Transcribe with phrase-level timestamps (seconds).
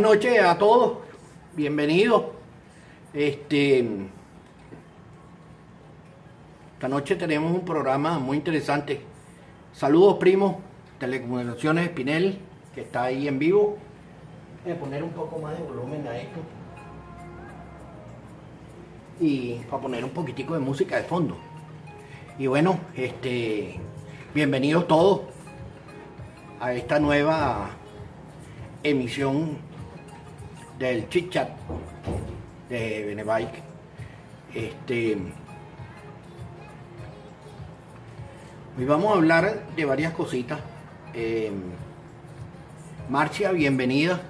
[0.00, 0.96] Buenas noches a todos,
[1.54, 2.24] bienvenidos.
[3.12, 3.80] Este,
[6.72, 9.02] esta noche tenemos un programa muy interesante.
[9.74, 10.56] Saludos, primos,
[10.98, 12.38] Telecomunicaciones Espinel,
[12.74, 13.76] que está ahí en vivo.
[14.64, 16.40] Voy a poner un poco más de volumen a esto.
[19.20, 21.36] Y para poner un poquitico de música de fondo.
[22.38, 23.78] Y bueno, este,
[24.32, 25.20] bienvenidos todos
[26.58, 27.72] a esta nueva
[28.82, 29.68] emisión
[30.80, 31.50] del chit chat
[32.70, 33.62] de Benebike.
[34.54, 35.18] Este,
[38.78, 40.58] hoy vamos a hablar de varias cositas.
[41.12, 41.52] Eh,
[43.10, 44.22] Marcia, bienvenida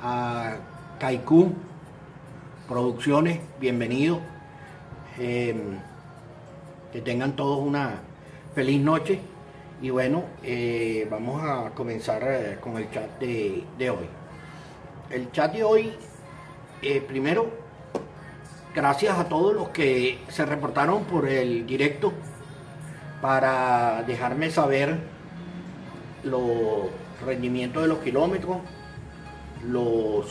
[0.00, 0.58] a
[1.00, 1.52] Kaiku
[2.68, 4.20] Producciones, bienvenido.
[5.18, 5.56] Eh,
[6.92, 8.00] que tengan todos una
[8.54, 9.18] feliz noche.
[9.82, 14.06] Y bueno, eh, vamos a comenzar eh, con el chat de, de, hoy.
[15.10, 15.92] El chat de hoy,
[16.82, 17.50] eh, primero,
[18.74, 22.12] gracias a todos los que se reportaron por el directo
[23.22, 24.98] para dejarme saber
[26.24, 26.90] los
[27.24, 28.58] rendimientos de los kilómetros,
[29.66, 30.26] los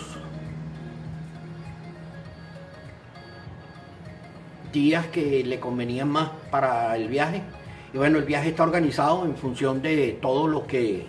[4.72, 7.42] días que le convenían más para el viaje.
[7.96, 11.08] Y bueno, el viaje está organizado en función de todos los que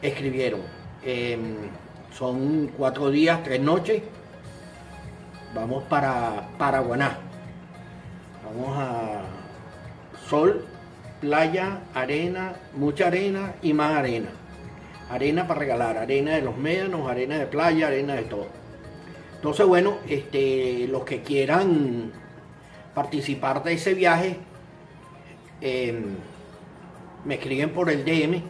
[0.00, 0.62] escribieron.
[1.04, 1.38] Eh,
[2.16, 4.02] son cuatro días, tres noches.
[5.54, 7.18] Vamos para Paraguaná.
[8.44, 9.22] Vamos a
[10.26, 10.64] sol,
[11.20, 14.28] playa, arena, mucha arena y más arena.
[15.10, 18.46] Arena para regalar, arena de los médanos, arena de playa, arena de todo.
[19.34, 22.12] Entonces, bueno, este, los que quieran
[22.94, 24.38] participar de ese viaje,
[25.60, 26.02] eh,
[27.24, 28.42] me escriben por el DM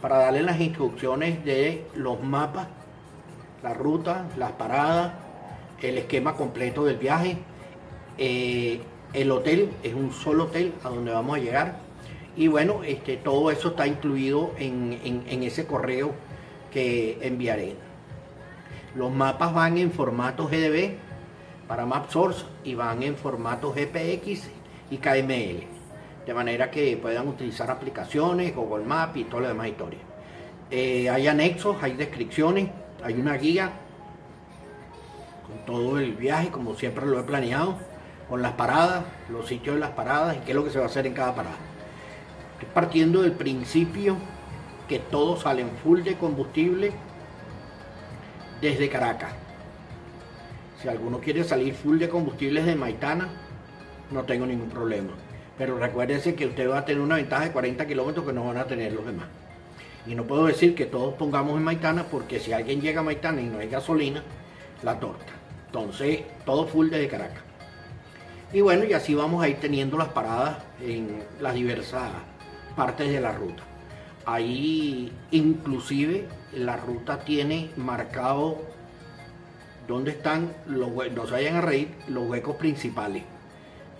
[0.00, 2.66] para darles las instrucciones de los mapas,
[3.62, 5.12] la ruta, las paradas,
[5.80, 7.38] el esquema completo del viaje.
[8.18, 8.80] Eh,
[9.12, 11.76] el hotel es un solo hotel a donde vamos a llegar.
[12.36, 16.14] Y bueno, este, todo eso está incluido en, en, ese correo
[16.72, 17.74] que enviaré.
[18.94, 20.94] Los mapas van en formato GDB
[21.68, 24.48] para MapSource y van en formato GPX
[24.90, 25.64] y KML.
[26.26, 29.98] De manera que puedan utilizar aplicaciones, Google Maps y toda la demás historia.
[30.70, 32.70] Eh, hay anexos, hay descripciones,
[33.04, 33.72] hay una guía
[35.46, 37.76] con todo el viaje, como siempre lo he planeado,
[38.28, 40.84] con las paradas, los sitios de las paradas y qué es lo que se va
[40.84, 41.56] a hacer en cada parada.
[42.54, 44.16] Estoy partiendo del principio
[44.88, 46.92] que todos salen full de combustible
[48.60, 49.32] desde Caracas.
[50.80, 53.28] Si alguno quiere salir full de combustibles de Maitana,
[54.10, 55.10] no tengo ningún problema.
[55.58, 58.56] Pero recuérdense que usted va a tener una ventaja de 40 kilómetros que no van
[58.56, 59.26] a tener los demás.
[60.06, 63.40] Y no puedo decir que todos pongamos en Maitana porque si alguien llega a Maitana
[63.40, 64.22] y no hay gasolina,
[64.82, 65.32] la torta.
[65.66, 67.42] Entonces, todo full desde Caracas.
[68.52, 72.10] Y bueno, y así vamos a ir teniendo las paradas en las diversas
[72.76, 73.62] partes de la ruta.
[74.26, 78.58] Ahí inclusive la ruta tiene marcado
[79.88, 83.24] dónde están los no se vayan a reír, los huecos principales,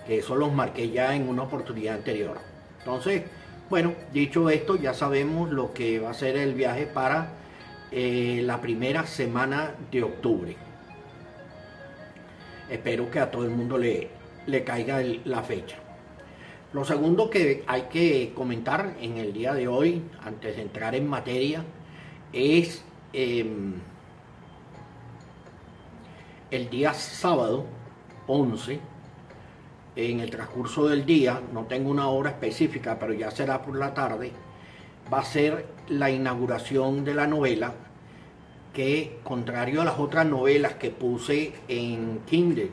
[0.06, 2.38] que eso los marqué ya en una oportunidad anterior.
[2.80, 3.22] Entonces,
[3.72, 7.32] bueno, dicho esto, ya sabemos lo que va a ser el viaje para
[7.90, 10.54] eh, la primera semana de octubre.
[12.68, 14.10] Espero que a todo el mundo le,
[14.46, 15.78] le caiga la fecha.
[16.74, 21.08] Lo segundo que hay que comentar en el día de hoy, antes de entrar en
[21.08, 21.64] materia,
[22.30, 22.84] es
[23.14, 23.50] eh,
[26.50, 27.64] el día sábado
[28.26, 28.80] 11,
[29.96, 33.92] en el transcurso del día, no tengo una hora específica, pero ya será por la
[33.92, 34.32] tarde,
[35.12, 37.74] va a ser la inauguración de la novela
[38.72, 42.70] que, contrario a las otras novelas que puse en Kindle,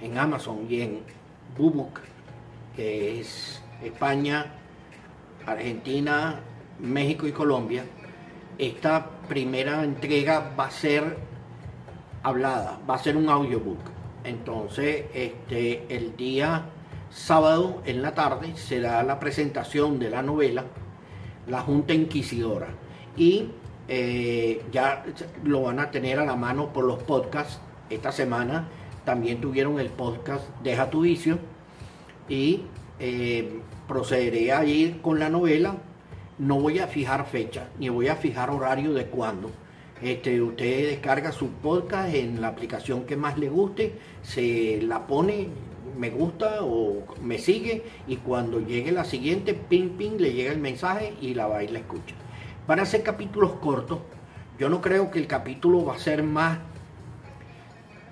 [0.00, 1.00] en Amazon y en
[1.56, 2.00] Bubuk,
[2.74, 4.46] que es España,
[5.46, 6.40] Argentina,
[6.80, 7.84] México y Colombia,
[8.58, 11.16] esta primera entrega va a ser
[12.22, 13.91] hablada, va a ser un audiobook.
[14.24, 16.66] Entonces, este, el día
[17.10, 20.64] sábado en la tarde será la presentación de la novela
[21.46, 22.68] La Junta Inquisidora.
[23.16, 23.48] Y
[23.88, 25.04] eh, ya
[25.44, 27.60] lo van a tener a la mano por los podcasts.
[27.90, 28.68] Esta semana
[29.04, 31.38] también tuvieron el podcast Deja tu vicio.
[32.28, 32.62] Y
[32.98, 35.76] eh, procederé a ir con la novela.
[36.38, 39.50] No voy a fijar fecha, ni voy a fijar horario de cuándo
[40.02, 45.48] este, usted descarga su podcast en la aplicación que más le guste, se la pone,
[45.96, 50.58] me gusta o me sigue y cuando llegue la siguiente, ping ping, le llega el
[50.58, 52.16] mensaje y la va y la escucha.
[52.66, 54.00] Van a ser capítulos cortos,
[54.58, 56.58] Yo no creo que el capítulo va a ser más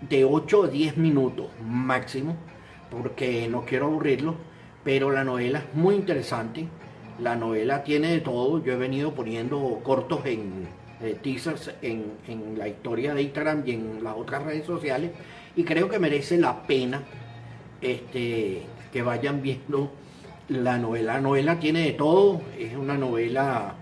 [0.01, 2.37] de 8 o 10 minutos máximo,
[2.91, 4.37] porque no quiero aburrirlo,
[4.85, 6.69] pero la novela es muy interesante.
[7.21, 8.63] La novela tiene de todo.
[8.65, 10.67] Yo he venido poniendo cortos en
[11.02, 15.12] eh, teasers en, en la historia de Instagram y en las otras redes sociales
[15.56, 17.02] y creo que merece la pena
[17.81, 18.62] este,
[18.93, 19.93] que vayan viendo
[20.49, 21.14] la novela.
[21.14, 23.75] La novela tiene de todo, es una novela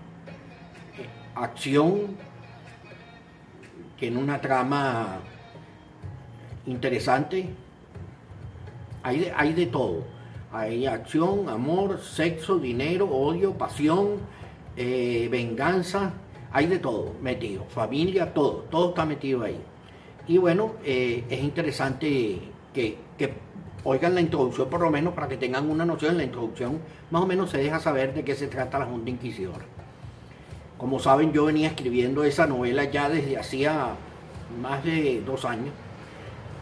[0.97, 1.05] eh,
[1.35, 2.17] acción,
[3.99, 5.19] tiene una trama
[6.65, 7.49] interesante,
[9.03, 10.19] hay de, hay de todo.
[10.51, 14.17] Hay acción, amor, sexo, dinero, odio, pasión,
[14.75, 16.13] eh, venganza,
[16.51, 19.59] hay de todo metido, familia, todo, todo está metido ahí.
[20.27, 22.39] Y bueno, eh, es interesante
[22.73, 22.97] que,
[23.83, 26.11] oigan la introducción por lo menos para que tengan una noción.
[26.11, 26.79] En la introducción
[27.11, 29.65] más o menos se deja saber de qué se trata la Junta Inquisidora.
[30.77, 33.95] Como saben, yo venía escribiendo esa novela ya desde hacía
[34.61, 35.73] más de dos años,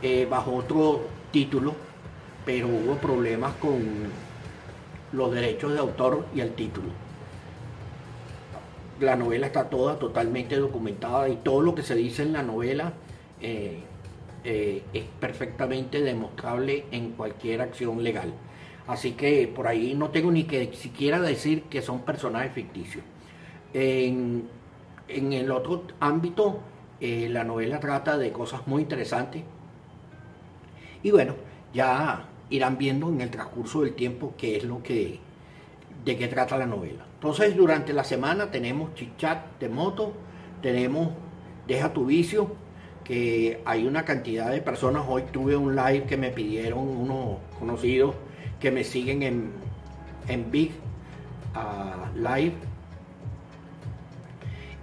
[0.01, 1.01] eh, bajo otro
[1.31, 1.75] título,
[2.45, 3.80] pero hubo problemas con
[5.13, 7.06] los derechos de autor y el título
[9.00, 12.94] la novela está toda totalmente documentada y todo lo que se dice en la novela
[13.42, 13.80] eh,
[14.44, 18.34] eh, es perfectamente demostrable en cualquier acción legal.
[18.88, 23.04] Así que por ahí no tengo ni que siquiera decir que son personajes ficticios.
[23.74, 24.48] En,
[25.10, 26.60] el otro ámbito,
[27.00, 29.44] eh, la novela trata de cosas muy interesantes.
[31.04, 31.36] Y bueno,
[31.74, 35.20] ya irán viendo en el transcurso del tiempo qué es lo que,
[36.06, 37.06] de qué trata la novela.
[37.18, 40.14] Entonces, durante la semana tenemos chichat de moto,
[40.62, 41.10] tenemos
[41.68, 42.56] Deja tu vicio,
[43.04, 45.04] que hay una cantidad de personas.
[45.06, 48.16] Hoy tuve un live que me pidieron unos conocidos
[48.60, 49.52] que me siguen en,
[50.30, 50.72] en Big
[51.54, 52.54] ah, Live.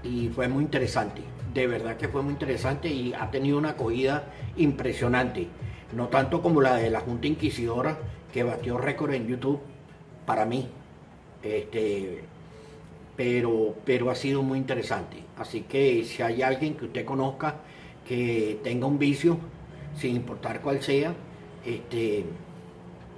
[0.02, 1.22] Y fue muy interesante.
[1.54, 4.24] De verdad que fue muy interesante y ha tenido una acogida
[4.56, 5.48] impresionante.
[5.94, 7.96] No tanto como la de la Junta Inquisidora,
[8.30, 9.60] que batió récord en YouTube
[10.26, 10.68] para mí.
[11.44, 12.22] Este,
[13.16, 15.18] pero, pero ha sido muy interesante.
[15.36, 17.56] Así que si hay alguien que usted conozca
[18.06, 19.38] que tenga un vicio,
[19.96, 21.14] sin importar cuál sea,
[21.64, 22.24] este,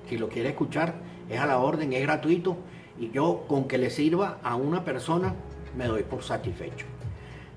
[0.08, 0.94] si lo quiere escuchar,
[1.28, 2.56] es a la orden, es gratuito
[2.99, 5.34] y yo con que le sirva a una persona
[5.76, 6.87] me doy por satisfecho.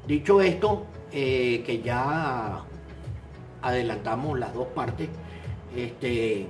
[0.07, 2.63] Dicho esto, eh, que ya
[3.62, 5.10] adelantamos las dos partes,
[5.75, 6.48] este,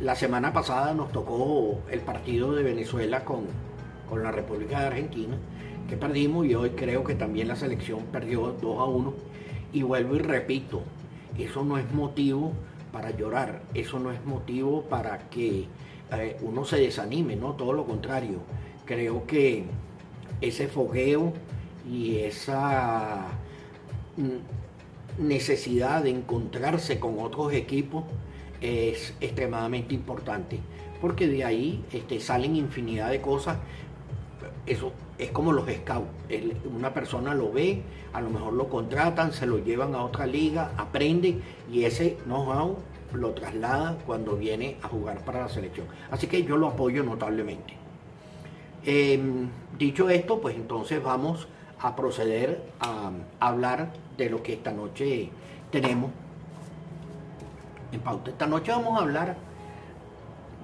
[0.00, 3.44] la semana pasada nos tocó el partido de Venezuela con,
[4.08, 5.36] con la República de Argentina
[5.88, 9.14] que perdimos y hoy creo que también la selección perdió 2 a 1.
[9.72, 10.82] Y vuelvo y repito,
[11.38, 12.52] eso no es motivo
[12.92, 15.66] para llorar, eso no es motivo para que
[16.12, 18.38] eh, uno se desanime, no, todo lo contrario.
[18.84, 19.64] Creo que
[20.40, 21.32] ese fogueo
[21.90, 23.26] y esa
[24.16, 28.04] mm, necesidad de encontrarse con otros equipos
[28.64, 30.58] es extremadamente importante,
[31.00, 33.58] porque de ahí este, salen infinidad de cosas.
[34.66, 36.08] Eso es como los scouts.
[36.74, 40.72] una persona lo ve, a lo mejor lo contratan, se lo llevan a otra liga,
[40.76, 41.38] aprende
[41.70, 42.78] y ese know-how
[43.12, 45.86] lo traslada cuando viene a jugar para la selección.
[46.10, 47.74] Así que yo lo apoyo notablemente.
[48.84, 51.48] Em, dicho esto, pues entonces vamos
[51.80, 55.28] a proceder a, hablar de lo que esta noche
[55.70, 56.10] tenemos
[58.26, 59.36] Esta noche vamos a hablar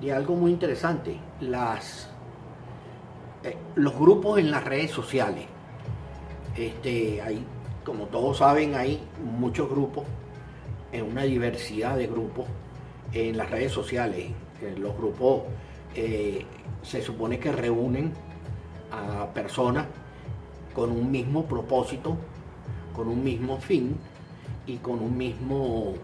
[0.01, 2.09] de algo muy interesante, las
[3.45, 5.47] eh, los grupos en las redes sociales.
[6.57, 7.45] Este, hay,
[7.85, 9.01] como todos saben, hay
[9.39, 10.05] muchos grupos,
[10.91, 12.47] en una diversidad de grupos
[13.13, 14.33] en las redes sociales.
[14.61, 15.43] Eh, los grupos
[15.95, 16.45] eh,
[16.83, 18.13] se supone que reúnen
[18.91, 19.87] a personas
[20.75, 22.17] con un mismo propósito,
[22.93, 23.97] con un mismo fin
[24.67, 25.95] y con un mismo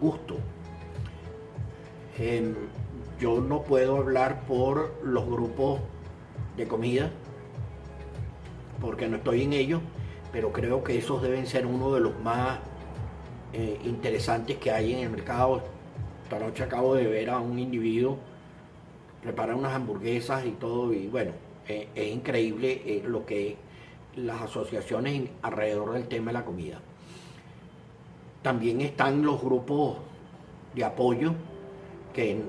[0.00, 0.36] gusto.
[2.18, 2.54] Em,
[3.18, 5.80] yo no puedo hablar por los grupos
[6.56, 7.10] de comida,
[8.80, 9.80] porque no estoy en ello,
[10.32, 12.58] pero creo que esos deben ser uno de los más
[13.52, 15.62] eh, interesantes que hay en el mercado.
[16.24, 18.18] Esta noche acabo de ver a un individuo
[19.22, 21.32] preparar unas hamburguesas y todo, y bueno,
[21.68, 23.56] eh, es increíble eh, lo que
[24.16, 26.80] las asociaciones alrededor del tema de la comida.
[28.42, 29.98] También están los grupos
[30.74, 31.32] de apoyo
[32.14, 32.42] que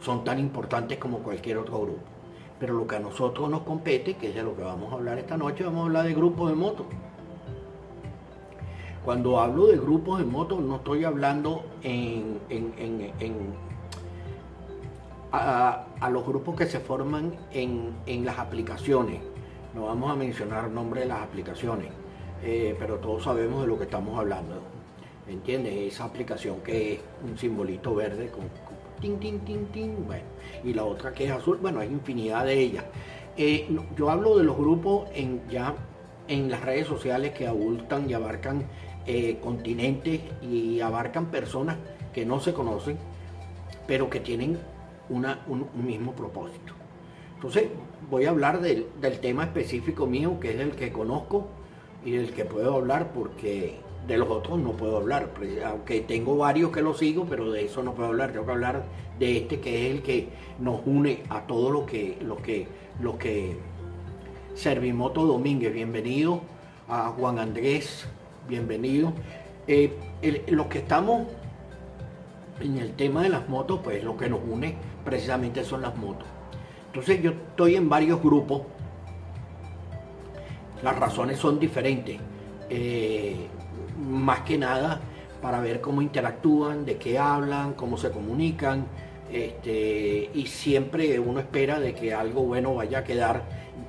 [0.00, 2.02] son tan importantes como cualquier otro grupo.
[2.58, 5.18] Pero lo que a nosotros nos compete, que es de lo que vamos a hablar
[5.18, 6.86] esta noche, vamos a hablar de grupos de motos.
[9.04, 12.38] Cuando hablo de grupos de motos, no estoy hablando en,
[15.30, 19.20] a, los grupos que se forman en, las aplicaciones,
[19.74, 21.88] no vamos a mencionar nombre de las aplicaciones,
[22.42, 24.73] eh, pero todos sabemos de lo que estamos hablando.
[25.28, 25.94] ¿Entiendes?
[25.94, 28.44] Esa aplicación que es un simbolito verde con,
[29.00, 30.24] tin, tin, tin, tin, bueno,
[30.62, 32.84] y la otra que es azul, bueno, hay infinidad de ellas.
[33.36, 33.66] Eh,
[33.96, 35.74] yo hablo de los grupos en ya
[36.28, 38.64] en las redes sociales que abultan y abarcan
[39.06, 41.76] eh, continentes y abarcan personas
[42.12, 42.96] que no se conocen,
[43.86, 44.58] pero que tienen
[45.08, 46.72] una, un, mismo propósito.
[47.34, 47.68] Entonces,
[48.10, 51.48] voy a hablar del, del tema específico mío, que es el que conozco
[52.04, 55.30] y del que puedo hablar porque de los otros no puedo hablar,
[55.66, 58.84] aunque tengo varios que lo sigo, pero de eso no puedo hablar, tengo que hablar
[59.18, 62.68] de este que es el que nos une a todo lo que, lo que,
[63.00, 63.56] lo que
[64.54, 66.40] Servimoto Domínguez, bienvenido,
[66.88, 68.06] a Juan Andrés,
[68.48, 69.12] bienvenido.
[69.66, 69.96] Eh,
[70.48, 71.26] los que estamos
[72.60, 76.28] en el tema de las motos, pues lo que nos une precisamente son las motos.
[76.86, 78.62] Entonces yo estoy en varios grupos,
[80.82, 82.20] las razones son diferentes.
[82.70, 83.48] Eh,
[84.04, 85.00] más que nada
[85.40, 88.86] para ver cómo interactúan, de qué hablan, cómo se comunican,
[89.30, 93.42] este, y siempre uno espera de que algo bueno vaya a quedar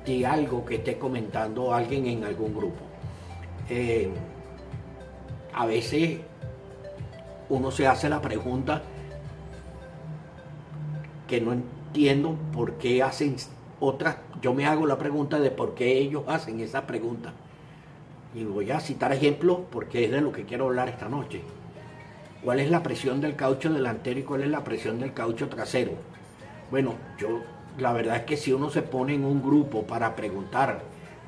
[0.04, 2.80] de algo que esté comentando alguien en algún grupo.
[3.70, 4.10] Eh,
[5.54, 6.18] a veces
[7.48, 8.82] uno se hace la pregunta
[11.26, 13.36] que no entiendo por qué hacen
[13.80, 17.32] otras, yo me hago la pregunta de por qué ellos hacen esa pregunta
[18.34, 21.42] y voy a citar ejemplos porque es de lo que quiero hablar esta noche.
[22.42, 25.92] ¿Cuál es la presión del caucho delantero y cuál es la presión del caucho trasero?
[26.70, 27.42] Bueno, yo
[27.78, 30.82] la verdad es que si uno se pone en un grupo para preguntar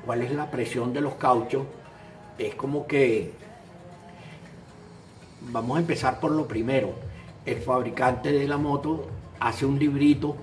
[0.05, 1.63] cuál es la presión de los cauchos,
[2.37, 3.33] es como que
[5.41, 6.93] vamos a empezar por lo primero.
[7.45, 9.07] El fabricante de la moto
[9.39, 10.35] hace un librito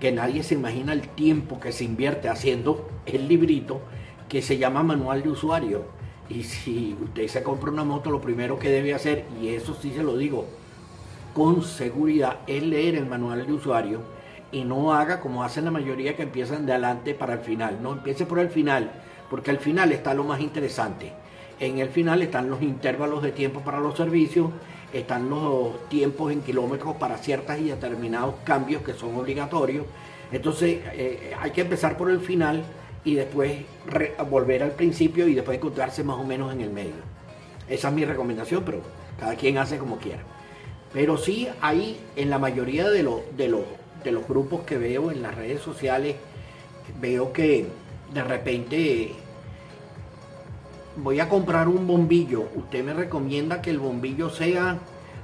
[0.00, 3.80] que nadie se imagina el tiempo que se invierte haciendo el librito
[4.32, 5.84] que se llama manual de usuario.
[6.30, 9.92] Y si usted se compra una moto, lo primero que debe hacer, y eso sí
[9.94, 10.46] se lo digo
[11.34, 14.00] con seguridad, es leer el manual de usuario
[14.50, 17.80] y no haga como hacen la mayoría que empiezan de adelante para el final.
[17.82, 18.90] No empiece por el final,
[19.28, 21.12] porque al final está lo más interesante.
[21.60, 24.48] En el final están los intervalos de tiempo para los servicios,
[24.94, 29.84] están los tiempos en kilómetros para ciertas y determinados cambios que son obligatorios.
[30.32, 32.64] Entonces eh, hay que empezar por el final
[33.04, 33.62] y después
[34.30, 36.92] volver al principio y después encontrarse más o menos en el medio.
[37.68, 38.80] Esa es mi recomendación, pero
[39.18, 40.22] cada quien hace como quiera.
[40.92, 43.62] Pero sí hay en la mayoría de, los de, los,
[44.04, 46.16] de los grupos que veo en las redes sociales,
[47.00, 47.66] veo que
[48.12, 49.12] de repente
[50.96, 52.48] voy a comprar un bombillo.
[52.54, 54.78] Usted me recomienda que el bombillo sea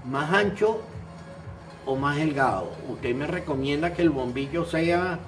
[0.06, 0.80] más ancho
[1.85, 2.70] o más delgado.
[2.88, 5.18] Usted me recomienda que el bombillo sea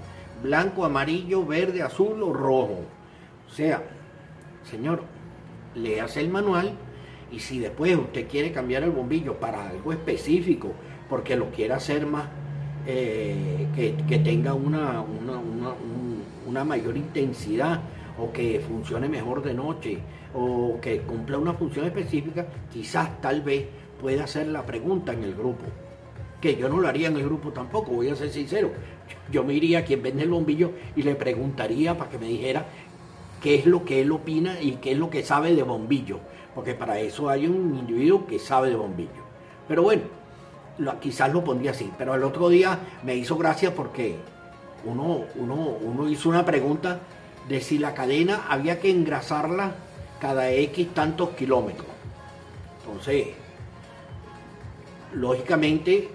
[0.43, 2.81] blanco, amarillo, verde, azul o rojo.
[3.49, 3.83] O sea,
[4.65, 5.03] señor,
[6.03, 6.73] hace el manual
[7.31, 10.73] y si después usted quiere cambiar el bombillo para algo específico,
[11.09, 12.27] porque lo quiere hacer más,
[12.87, 15.05] eh, que, tenga una,
[16.47, 17.81] una, mayor intensidad
[18.19, 19.99] o que funcione mejor de noche
[20.35, 23.67] o que cumpla una función específica, quizás tal vez
[24.01, 25.65] pueda hacer la pregunta en el grupo.
[26.41, 28.71] Que yo no lo haría en el grupo tampoco, voy a ser sincero
[29.31, 32.67] yo me iría a quien vende el bombillo y le preguntaría para que me dijera
[33.43, 36.19] qué es lo que él opina y qué es lo que sabe de bombillo,
[36.55, 39.31] porque para eso hay un individuo que sabe de bombillo.
[39.69, 40.03] Pero bueno,
[41.01, 44.17] quizás lo pondría así, pero el otro día me hizo gracia porque
[44.85, 47.01] uno, uno, uno hizo una pregunta
[47.49, 49.75] de si la cadena había que engrasarla
[50.21, 51.87] cada X tantos kilómetros.
[52.85, 53.29] Entonces,
[55.15, 56.11] lógicamente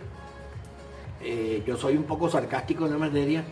[1.25, 3.43] eh, yo soy un poco sarcástico en la materia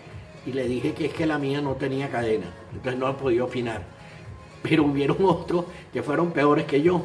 [0.45, 3.81] y le dije que es que la mía no tenía cadena, entonces no podido opinar.
[4.61, 7.01] Pero hubieron otros que fueron peores que yo,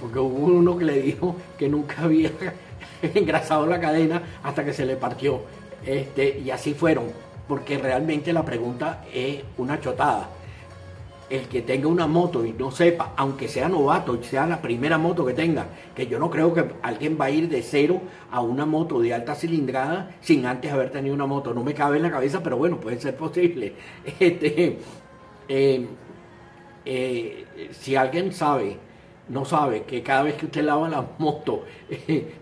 [0.00, 2.30] porque hubo uno que le dijo que nunca había
[3.14, 5.40] engrasado la cadena hasta que se le partió.
[5.84, 7.06] Este, y así fueron,
[7.48, 10.28] porque realmente la pregunta es una chotada
[11.28, 15.26] el que tenga una moto y no sepa, aunque sea novato, sea la primera moto
[15.26, 18.64] que tenga, que yo no creo que alguien va a ir de cero a una
[18.64, 21.52] moto de alta cilindrada sin antes haber tenido una moto.
[21.52, 23.74] No me cabe en la cabeza, pero bueno, puede ser posible.
[24.18, 24.78] Este,
[25.48, 25.86] eh,
[26.84, 28.76] eh, si alguien sabe,
[29.28, 31.64] no sabe que cada vez que usted lava la moto,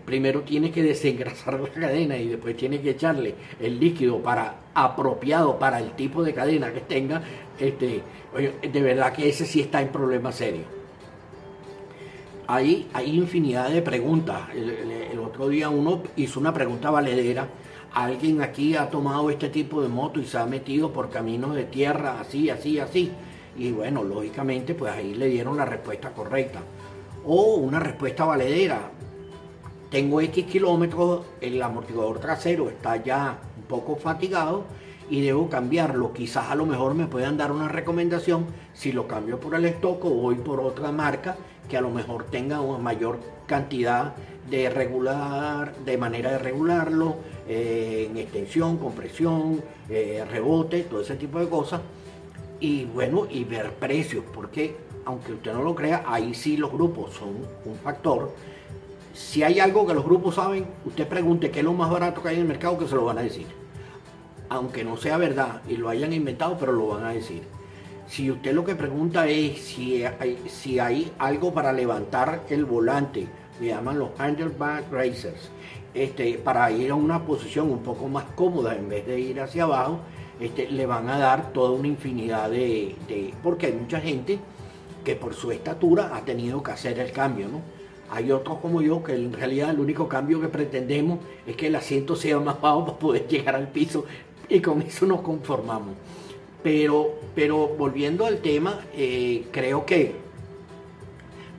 [0.05, 5.57] primero tiene que desengrasar la cadena y después tiene que echarle el líquido para apropiado
[5.57, 7.23] para el tipo de cadena que tenga,
[7.57, 8.03] este,
[8.61, 10.63] de verdad que ese sí está en problema serio.
[12.47, 14.41] Hay, hay infinidad de preguntas.
[14.53, 17.47] El, otro día uno hizo una pregunta valedera
[17.95, 21.63] alguien aquí ha tomado este tipo de moto y se ha metido por caminos de
[21.63, 23.11] tierra, así, así, así.
[23.57, 26.59] Y bueno, lógicamente, pues ahí le dieron la respuesta correcta.
[27.25, 28.91] O una respuesta valedera.
[29.89, 34.63] Tengo X kilómetros, el amortiguador trasero está ya poco fatigado
[35.09, 36.13] y debo cambiarlo.
[36.13, 40.03] Quizás a lo mejor me puedan dar una recomendación si lo cambio por el stock
[40.05, 41.35] o voy por otra marca
[41.69, 44.13] que a lo mejor tenga una mayor cantidad
[44.49, 47.15] de regular, de manera de regularlo,
[47.47, 51.81] eh, en extensión, compresión, eh, rebote, todo ese tipo de cosas.
[52.59, 57.13] Y bueno, y ver precios, porque aunque usted no lo crea, ahí sí los grupos
[57.13, 58.31] son un factor.
[59.15, 62.27] Si hay algo que los grupos saben, usted pregunte qué es lo más barato que
[62.27, 63.47] hay en el mercado, que se lo van a decir.
[64.49, 67.43] Aunque no sea verdad y lo hayan inventado, pero lo van a decir.
[68.09, 73.25] Si usted lo que pregunta es si hay, algo para levantar el volante,
[73.61, 75.49] me llaman los handlebar racers,
[75.93, 79.63] este, para ir a una posición un poco más cómoda en vez de ir hacia
[79.63, 79.99] abajo,
[80.41, 82.95] este, le van a dar toda una infinidad de,
[83.41, 84.39] porque hay mucha gente
[85.05, 87.74] que por su estatura ha tenido que hacer el cambio, ¿no?
[88.09, 91.75] Hay otros como yo que en realidad el único cambio que pretendemos es que el
[91.75, 94.05] asiento sea más bajo para poder llegar al piso
[94.49, 95.95] y con eso nos conformamos.
[96.63, 100.15] Pero, pero volviendo al tema, eh, creo que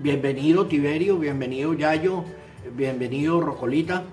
[0.00, 2.24] bienvenido Tiberio, bienvenido Yayo,
[2.76, 4.04] bienvenido Rocolita.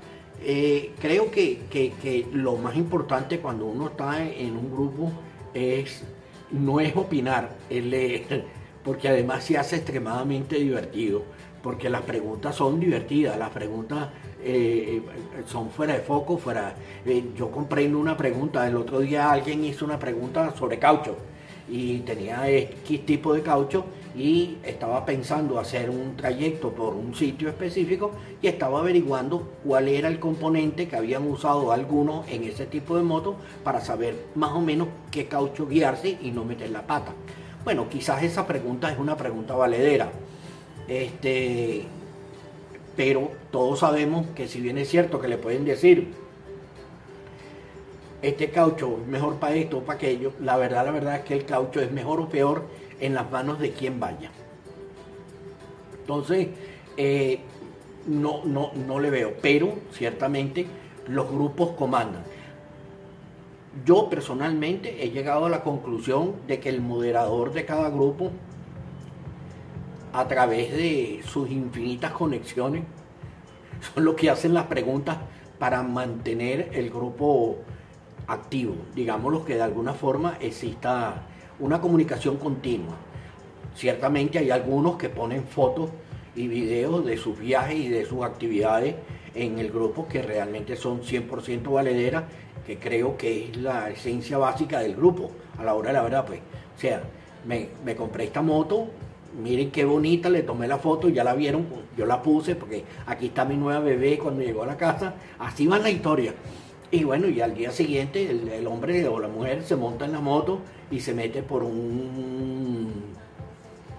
[0.45, 5.11] Eh, creo que, lo más importante cuando uno está en un grupo
[5.53, 6.03] es
[6.51, 8.45] no es opinar, leer,
[8.83, 11.23] porque además se hace extremadamente divertido,
[11.63, 14.10] porque las preguntas son divertidas, las preguntas
[14.43, 15.01] eh,
[15.47, 16.76] son fuera de foco, fuera.
[17.06, 21.15] Eh, yo comprendo una pregunta, el otro día alguien hizo una pregunta sobre caucho
[21.69, 27.47] y tenía X tipo de caucho y estaba pensando hacer un trayecto por un sitio
[27.47, 32.97] específico y estaba averiguando cuál era el componente que habían usado algunos en ese tipo
[32.97, 37.13] de moto para saber más o menos qué caucho guiarse y no meter la pata.
[37.63, 40.12] Bueno, quizás esa pregunta es una pregunta valedera.
[40.88, 41.86] Este,
[42.96, 46.13] pero todos sabemos que si bien es cierto que le pueden decir
[48.22, 51.34] este caucho es mejor para esto o para aquello, la verdad, la verdad es que
[51.34, 52.63] el caucho es mejor o peor
[53.00, 54.32] en las manos de quien vaya.
[56.00, 56.48] Entonces,
[56.96, 57.39] eh,
[58.08, 60.65] no, no, no le veo, pero ciertamente
[61.08, 62.24] los grupos comandan.
[63.86, 68.32] Yo personalmente he llegado a la conclusión de que el moderador de cada grupo,
[70.13, 72.84] a través de sus infinitas conexiones,
[73.93, 75.17] son los que hacen las preguntas
[75.60, 77.58] para mantener el grupo
[78.28, 81.23] activo, digámoslo que de alguna forma exista
[81.60, 82.95] una comunicación continua.
[83.76, 85.89] Ciertamente hay algunos que ponen fotos
[86.36, 88.95] y videos de sus viajes y de sus actividades
[89.34, 92.26] en el grupo que realmente son 100% valederas,
[92.67, 96.26] que creo que es la esencia básica del grupo a la hora de la verdad.
[96.26, 96.39] Pues.
[96.78, 97.02] Sea,
[97.45, 98.89] me, me compré esta moto,
[99.41, 101.65] miren qué bonita, le tomé la foto, ya la vieron,
[101.98, 105.67] yo la puse porque aquí está mi nueva bebé cuando llegó a la casa, así
[105.67, 106.34] va la historia.
[106.91, 110.19] Y bueno, y al día siguiente el, hombre o la mujer se monta en la
[110.19, 110.60] moto
[110.91, 112.91] y se mete por un,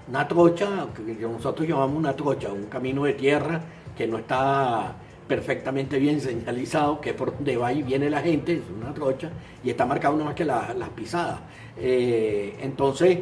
[0.08, 3.60] una trocha, que nosotros llamamos una trocha, un camino de tierra
[3.96, 4.94] que no está
[5.26, 9.30] perfectamente bien señalizado, que por donde va y viene la gente, es una trocha,
[9.62, 11.40] y está marcado no más que las pisadas.
[11.76, 13.18] Eh, entonces,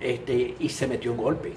[0.00, 1.52] este, y se metió un golpe.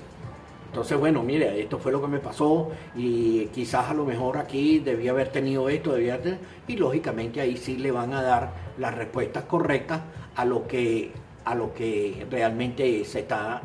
[0.72, 4.80] Entonces, bueno, mire, esto fue lo que me pasó y quizás a lo mejor aquí
[4.80, 6.18] debía haber tenido esto, debía
[6.66, 10.00] y lógicamente ahí sí le van a dar las respuestas correctas
[10.34, 11.12] a lo que,
[11.44, 13.62] a lo que realmente se está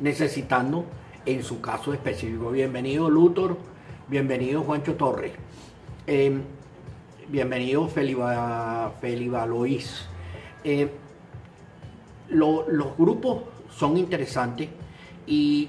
[0.00, 0.84] necesitando
[1.24, 2.50] en su caso específico.
[2.50, 3.56] Bienvenido Luthor,
[4.08, 5.32] bienvenido Juancho Torres,
[6.06, 6.42] em,
[7.28, 10.06] bienvenido Feliba, Feliba Lois.
[10.64, 10.90] Em,
[12.28, 13.44] los grupos
[13.76, 14.68] son interesantes
[15.26, 15.68] y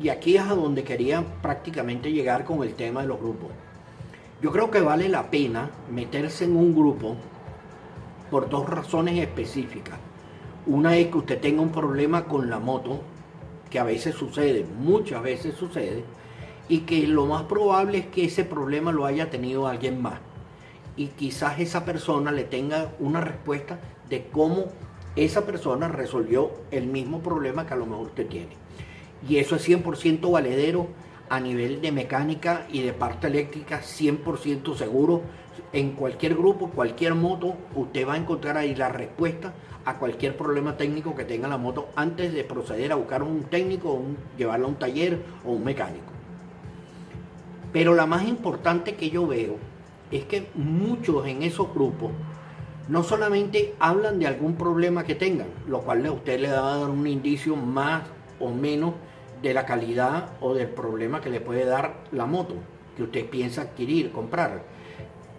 [0.00, 3.48] y aquí es a donde quería prácticamente llegar con el tema de los grupos.
[4.42, 7.16] Yo creo que vale la pena meterse en un grupo
[8.30, 9.98] por dos razones específicas.
[10.66, 13.00] Una es que usted tenga un problema con la moto,
[13.70, 16.04] que a veces sucede, muchas veces sucede,
[16.68, 20.18] y que lo más probable es que ese problema lo haya tenido alguien más.
[20.96, 23.78] Y quizás esa persona le tenga una respuesta
[24.10, 24.66] de cómo
[25.16, 28.66] esa persona resolvió el mismo problema que a lo mejor usted tiene
[29.28, 30.88] y eso es 100% valedero
[31.28, 35.22] a nivel de mecánica y de parte eléctrica, 100% seguro.
[35.72, 40.76] En cualquier grupo, cualquier moto, usted va a encontrar ahí la respuesta a cualquier problema
[40.76, 44.68] técnico que tenga la moto antes de proceder a buscar un técnico, un, llevarla a
[44.68, 46.12] un taller o un mecánico.
[47.72, 49.56] Pero la más importante que yo veo
[50.10, 52.12] es que muchos en esos grupos
[52.88, 56.78] no solamente hablan de algún problema que tengan, lo cual a usted le va a
[56.78, 58.04] dar un indicio más
[58.38, 58.94] o menos
[59.42, 62.54] de la calidad o del problema que le puede dar la moto
[62.96, 64.62] que usted piensa adquirir, comprar.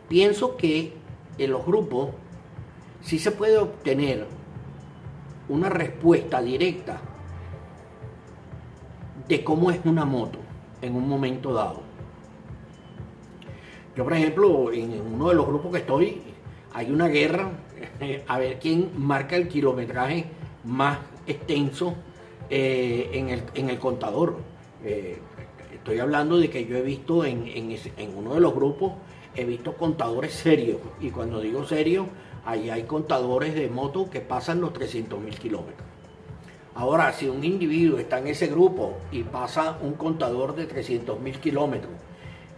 [0.07, 0.93] Pienso que
[1.37, 2.09] en los grupos
[3.01, 4.27] sí se puede obtener
[5.49, 6.99] una respuesta directa
[9.27, 10.39] de cómo es una moto
[10.81, 11.81] en un momento dado.
[13.95, 16.21] Yo, por ejemplo, en uno de los grupos que estoy,
[16.77, 17.49] hay una guerra
[18.27, 20.25] a ver quién marca el kilometraje
[20.63, 21.95] más extenso
[22.51, 23.09] eh,
[23.55, 24.37] en, el, contador.
[24.83, 25.17] Eh,
[25.73, 28.93] estoy hablando de que yo he visto en, en, uno de los grupos,
[29.33, 30.77] he visto contadores serios.
[31.01, 32.05] Y cuando digo serios,
[32.45, 35.87] ahí hay contadores de moto que pasan los 300 mil kilómetros.
[36.75, 41.39] Ahora, si un individuo está en ese grupo y pasa un contador de 300 mil
[41.39, 41.93] kilómetros,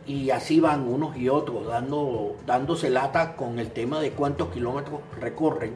[0.09, 5.01] y así van unos y otros dando, dándose lata con el tema de cuántos kilómetros
[5.21, 5.75] recorren,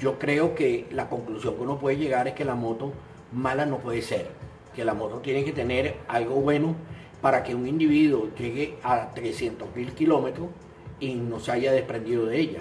[0.00, 2.94] yo creo que la conclusión que uno puede llegar es que la moto
[3.32, 4.30] mala no puede ser,
[4.74, 6.74] que la moto tiene que tener algo bueno
[7.20, 10.48] para que un individuo llegue a 300 mil kilómetros
[10.98, 12.60] y no se haya desprendido de ella.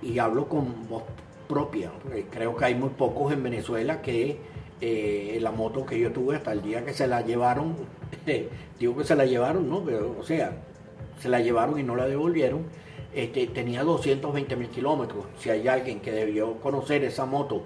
[0.00, 1.02] Y hablo con voz
[1.48, 1.90] propia.
[2.30, 4.38] Creo que hay muy pocos en Venezuela que
[4.80, 7.74] eh, la moto que yo tuve hasta el día que se la llevaron,
[8.78, 9.82] digo que se la llevaron, ¿no?
[9.84, 10.52] Pero, o sea,
[11.20, 12.64] se la llevaron y no la devolvieron.
[13.14, 15.24] Este, tenía 220 mil kilómetros.
[15.38, 17.62] Si hay alguien que debió conocer esa moto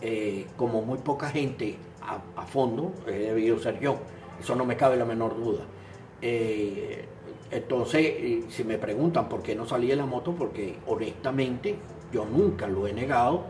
[0.00, 3.98] eh, como muy poca gente a, fondo, he debido ser yo.
[4.40, 5.62] Eso no me cabe la menor duda.
[6.22, 7.04] Eh,
[7.50, 11.76] entonces, si me preguntan por qué no salí de la moto, porque honestamente
[12.12, 13.44] yo nunca lo he negado,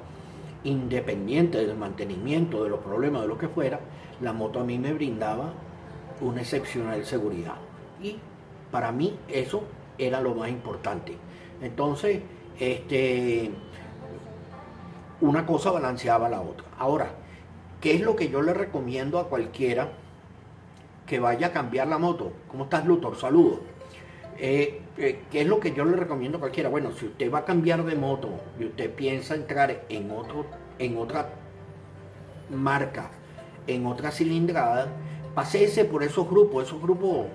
[0.64, 3.80] independiente del mantenimiento, de los problemas, de lo que fuera,
[4.20, 5.52] la moto a mí me brindaba
[6.20, 7.56] una excepcional seguridad.
[8.02, 8.18] Y
[8.70, 9.64] para mí eso
[9.98, 11.16] era lo más importante.
[11.60, 12.20] Entonces,
[12.58, 13.50] este,
[15.20, 16.66] una cosa balanceaba la otra.
[16.78, 17.10] Ahora,
[17.80, 19.90] ¿qué es lo que yo le recomiendo a cualquiera
[21.06, 22.32] que vaya a cambiar la moto?
[22.48, 23.16] ¿Cómo estás, Luthor?
[23.16, 23.60] Saludos.
[24.38, 26.70] Eh, eh, ¿Qué es lo que yo le recomiendo a cualquiera?
[26.70, 30.46] Bueno, si usted va a cambiar de moto y usted piensa entrar en, otro,
[30.78, 31.28] en otra
[32.48, 33.10] marca,
[33.66, 34.88] en otra cilindrada,
[35.34, 36.64] paséese por esos grupos.
[36.64, 37.26] Esos grupos,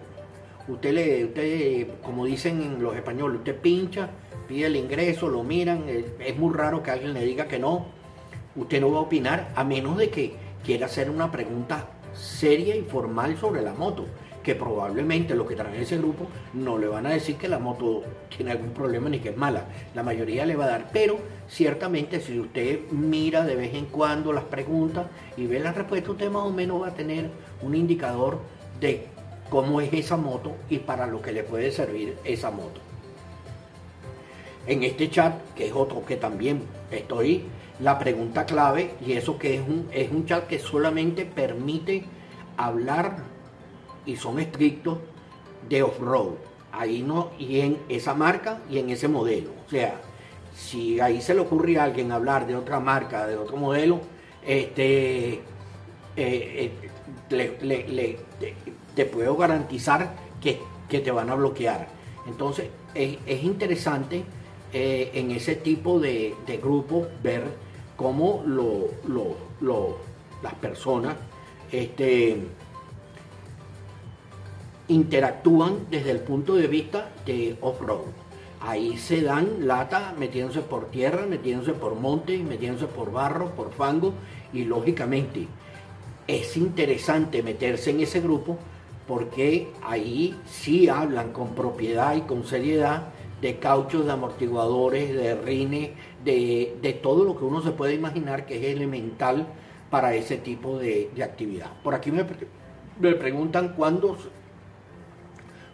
[0.68, 4.10] usted le, usted, como dicen en los españoles, usted pincha,
[4.48, 5.86] pide el ingreso, lo miran.
[6.20, 7.86] Es muy raro que alguien le diga que no.
[8.56, 12.82] Usted no va a opinar a menos de que quiera hacer una pregunta seria y
[12.82, 14.06] formal sobre la moto
[14.46, 18.04] que probablemente los que traen ese grupo no le van a decir que la moto
[18.30, 19.66] tiene algún problema ni que es mala.
[19.96, 21.18] La mayoría le va a dar, pero
[21.50, 26.30] ciertamente si usted mira de vez en cuando las preguntas y ve la respuesta, usted
[26.30, 27.32] más o menos va a tener
[27.64, 28.38] un indicador
[28.80, 29.08] de
[29.50, 32.82] cómo es esa moto y para lo que le puede servir esa moto.
[34.68, 37.46] En este chat, que es otro que también estoy,
[37.80, 42.06] la pregunta clave, y eso que es un, es un chat que solamente permite
[42.58, 43.35] hablar
[44.06, 45.00] y son estrictos
[45.68, 46.34] de off-road.
[46.72, 49.52] Ahí no, y en esa marca y en ese modelo.
[49.66, 50.02] O sea,
[50.56, 54.02] si ahí se le ocurre a alguien hablar de otra marca, de otro modelo,
[54.46, 55.42] este, eh,
[56.18, 56.72] eh,
[57.30, 58.20] le,
[58.96, 61.88] te, puedo garantizar que, te van a bloquear.
[62.28, 64.24] Entonces, es, interesante
[64.72, 67.44] eh, en ese tipo de, de grupos ver
[67.96, 68.90] cómo lo,
[70.42, 71.16] las personas
[71.72, 72.38] este,
[74.88, 78.06] interactúan desde el punto de vista de off-road.
[78.62, 84.14] Ahí se dan lata metiéndose por tierra, metiéndose por monte, metiéndose por barro, por fango
[84.54, 85.48] y lógicamente
[86.28, 88.58] es interesante meterse en ese grupo
[89.08, 93.10] porque ahí sí hablan con propiedad y con seriedad
[93.42, 95.92] de cauchos, de amortiguadores, de rines,
[96.24, 99.46] de, todo lo que uno se puede imaginar que es elemental
[99.92, 101.72] para ese tipo de, actividad.
[101.84, 102.26] Por aquí me,
[103.00, 104.18] me preguntan cuándo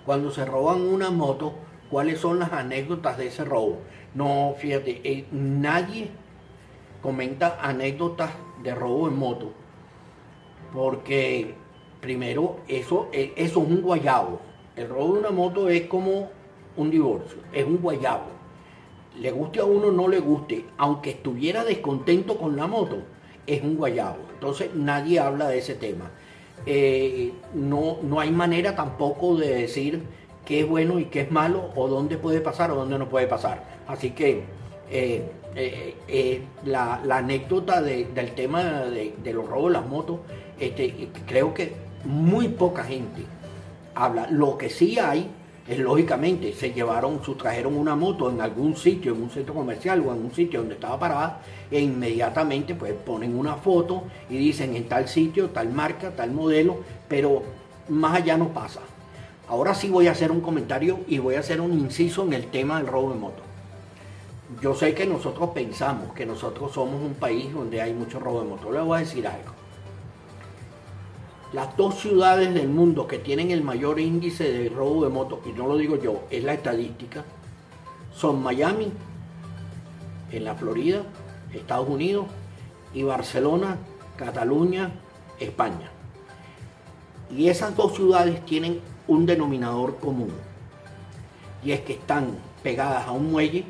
[0.06, 1.54] cuando se roban una moto,
[1.90, 3.80] cuáles son las anécdotas de ese robo.
[4.14, 6.10] No, fíjate, eh, nadie
[7.02, 8.32] comenta anécdotas
[8.64, 9.52] de robo en moto,
[10.74, 11.56] porque
[12.00, 14.40] primero eso, eh, eso es un guayabo.
[14.76, 16.30] El robo de una moto es como
[16.78, 18.26] un divorcio, es un guayabo.
[19.20, 23.04] Le guste a uno no le guste, aunque estuviera descontento con la moto,
[23.46, 24.20] es un guayabo.
[24.34, 26.12] Entonces nadie habla de ese tema.
[26.66, 30.04] Eh, no, no hay manera tampoco de decir
[30.46, 33.28] qué es bueno y qué es malo, o dónde puede pasar o dónde no puede
[33.28, 33.64] pasar.
[33.88, 34.44] Así que
[34.90, 40.20] eh, eh, la, anécdota del tema de, los robos de las motos,
[40.60, 41.74] este, creo que
[42.06, 43.24] muy poca gente
[43.96, 44.28] habla.
[44.30, 45.30] Lo que sí hay
[45.68, 50.14] es lógicamente, se llevaron, sustrajeron una moto en algún sitio, en un centro comercial o
[50.14, 54.88] en un sitio donde estaba parada, e inmediatamente pues ponen una foto y dicen en
[54.88, 57.44] tal sitio, tal marca, tal modelo, pero
[57.90, 58.82] más allá no pasa.
[59.48, 62.46] Ahora sí voy a hacer un comentario y voy a hacer un inciso en el
[62.48, 63.44] tema del robo de moto.
[64.62, 68.50] Yo sé que nosotros pensamos que nosotros somos un país donde hay mucho robo de
[68.50, 68.72] moto.
[68.72, 69.61] Le voy a decir algo.
[71.54, 75.50] Las dos ciudades del mundo que tienen el mayor índice de robo de motos, y
[75.50, 77.26] no lo digo yo, es la estadística,
[78.14, 78.90] son Miami,
[80.32, 81.02] en la Florida,
[81.54, 82.28] Estados Unidos,
[82.94, 83.78] y Barcelona,
[84.16, 84.92] Cataluña,
[85.42, 85.92] España.
[87.30, 90.32] Y esas dos ciudades tienen un denominador común,
[91.66, 93.66] y es que están pegadas a un muelle,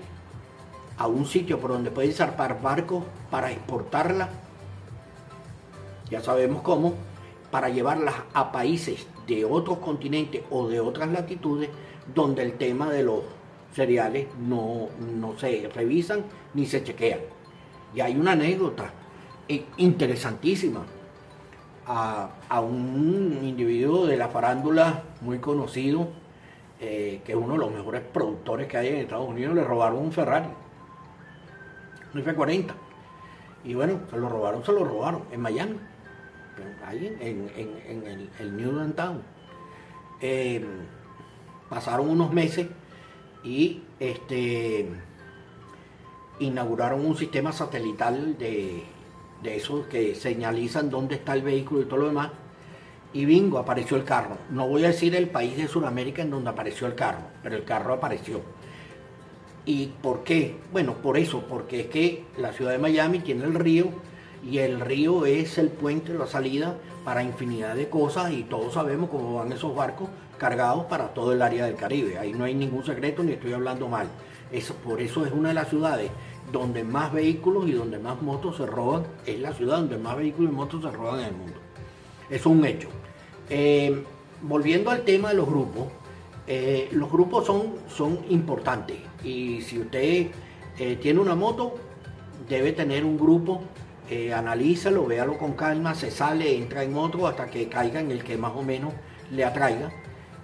[1.00, 4.30] a un sitio por donde pueden zarpar barcos para exportarla,
[6.12, 6.94] ya sabemos cómo,
[7.52, 11.70] para llevarlas a países de otros continentes o de otras latitudes
[12.16, 13.24] donde el tema de los
[13.74, 14.90] cereales no,
[15.38, 17.20] se revisan ni se chequean.
[17.94, 18.92] Y hay una anécdota
[19.78, 20.84] interesantísima
[21.86, 26.08] a, un individuo de la farándula muy conocido,
[26.80, 30.00] eh, que es uno de los mejores productores que hay en Estados Unidos, le robaron
[30.00, 30.48] un Ferrari,
[32.14, 32.72] un F-40.
[33.66, 35.76] Y bueno, se lo robaron, se lo robaron en Miami
[36.86, 39.22] ahí en, el, New Downtown.
[40.20, 40.66] Em,
[41.70, 42.68] pasaron unos meses
[43.44, 44.88] y este,
[46.40, 48.84] inauguraron un sistema satelital de,
[49.42, 52.32] de esos que señalizan dónde está el vehículo y todo lo demás.
[53.14, 54.38] Y bingo, apareció el carro.
[54.50, 57.66] No voy a decir el país de Sudamérica en donde apareció el carro, pero el
[57.66, 58.42] carro apareció.
[59.66, 60.56] ¿Y por qué?
[60.72, 63.90] Bueno, por eso, porque es que la ciudad de Miami tiene el río
[64.44, 69.10] y el río es el puente, la salida para infinidad de cosas y todos sabemos
[69.10, 72.18] cómo van esos barcos cargados para todo el área del Caribe.
[72.18, 74.08] Ahí no hay ningún secreto ni estoy hablando mal.
[74.52, 76.10] Eso, por eso es una de las ciudades
[76.52, 79.04] donde más vehículos y donde más motos se roban.
[79.26, 81.58] Es la ciudad donde más vehículos y motos se roban en el mundo.
[82.30, 82.90] Es un hecho.
[83.50, 84.04] Eh,
[84.42, 85.88] volviendo al tema de los grupos,
[86.48, 90.32] eh, los grupos son, son importantes y si usted
[90.80, 91.76] eh, tiene una moto,
[92.50, 93.62] debe tener un grupo
[94.12, 98.26] eh, analízalo, véalo con calma, se sale, entra en otro hasta que caiga en el
[98.26, 98.92] que más o menos
[99.32, 99.90] le atraiga.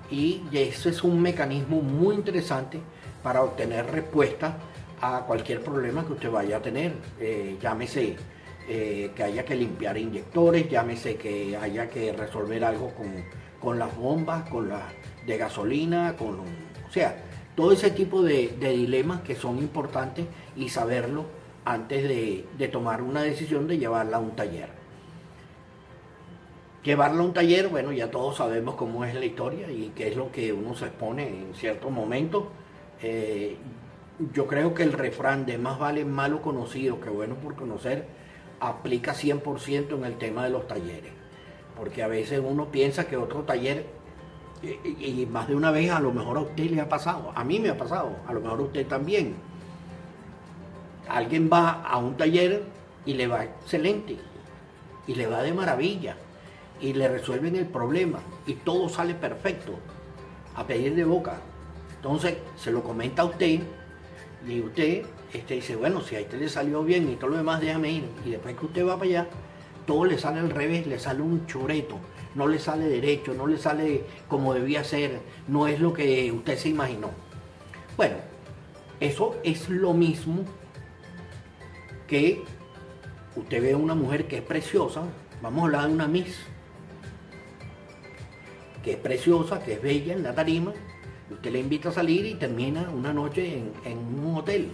[0.10, 2.80] Y ese es un mecanismo muy interesante
[3.22, 4.58] para obtener respuesta
[5.02, 6.94] a cualquier problema que usted vaya a tener.
[7.20, 8.16] Eh, llámese
[8.70, 12.94] eh, que haya que limpiar inyectores, llámese que haya que resolver algo
[13.60, 14.84] con, las bombas, con las
[15.26, 17.18] de gasolina, con, o sea,
[17.54, 20.26] todo ese tipo de dilemas que son importantes
[20.56, 21.26] y saberlo
[21.68, 24.70] antes de, tomar una decisión de llevarla a un taller.
[26.82, 30.16] Llevarla a un taller, bueno, ya todos sabemos cómo es la historia y qué es
[30.16, 32.46] lo que uno se expone en ciertos momentos.
[33.02, 33.58] Eh,
[34.34, 38.06] yo creo que el refrán de más vale malo conocido que bueno por conocer
[38.62, 41.12] aplica 100% en el tema de los talleres.
[41.76, 43.86] Porque a veces uno piensa que otro taller,
[44.64, 47.44] y, y más de una vez a lo mejor a usted le ha pasado, a
[47.44, 49.36] mí me ha pasado, a lo mejor a usted también
[51.10, 52.64] alguien va a un taller
[53.06, 54.18] y le va excelente,
[55.08, 56.18] y le va de maravilla,
[56.82, 59.80] y le resuelven el problema, y todo sale perfecto,
[60.56, 61.38] a pedir de boca.
[61.96, 63.62] Entonces se lo comenta a usted,
[64.48, 67.60] y usted este, dice, bueno, si a usted le salió bien y todo lo demás,
[67.60, 68.06] déjame ir.
[68.26, 69.28] Y después que usted va para allá,
[69.86, 71.98] todo le sale al revés, le sale un chureto,
[72.36, 76.58] no le sale derecho, no le sale como debía ser, no es lo que usted
[76.58, 77.10] se imaginó.
[77.96, 78.16] Bueno,
[79.00, 80.44] eso es lo mismo
[82.08, 82.44] que
[83.36, 85.04] usted ve a una mujer que es preciosa,
[85.42, 86.38] vamos a hablar de una Miss,
[88.84, 90.74] que es preciosa, que es bella en la tarima,
[91.30, 94.70] usted le invita a salir y termina una noche en, un hotel,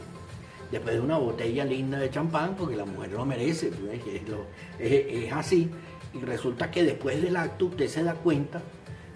[0.72, 4.02] después de una botella linda de champán, porque la mujer lo merece, pues,
[4.80, 5.70] es, así,
[6.14, 8.62] y resulta que después del acto usted se da cuenta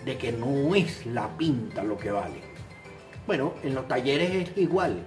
[0.04, 2.42] de que no es la pinta lo que vale.
[3.28, 5.04] Bueno, en los talleres es igual.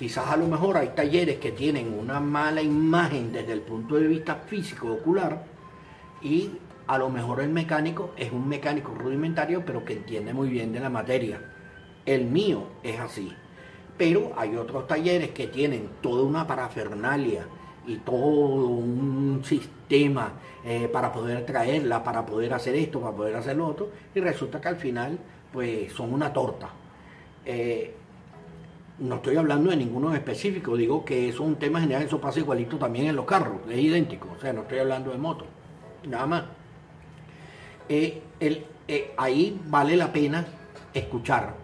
[0.00, 4.06] Quizás a lo mejor hay talleres que tienen una mala imagen desde el punto de
[4.06, 5.44] vista físico ocular
[6.22, 6.52] y
[6.86, 10.80] a lo mejor el mecánico es un mecánico rudimentario pero que entiende muy bien de
[10.80, 11.42] la materia.
[12.06, 13.30] El mío es así.
[13.98, 17.44] Pero hay otros talleres que tienen toda una parafernalia
[17.86, 20.32] y todo un sistema
[20.64, 24.62] eh, para poder traerla, para poder hacer esto, para poder hacer lo otro, y resulta
[24.62, 25.18] que al final
[25.52, 26.70] pues son una torta.
[27.44, 27.96] Eh,
[29.00, 32.38] no estoy hablando de ninguno específico, digo que eso es un tema general, eso pasa
[32.38, 35.48] igualito también en los carros, es idéntico, o sea, no estoy hablando de motos,
[36.06, 36.44] nada más.
[37.88, 40.46] Eh, eh, ahí vale la pena
[40.92, 41.54] escuchar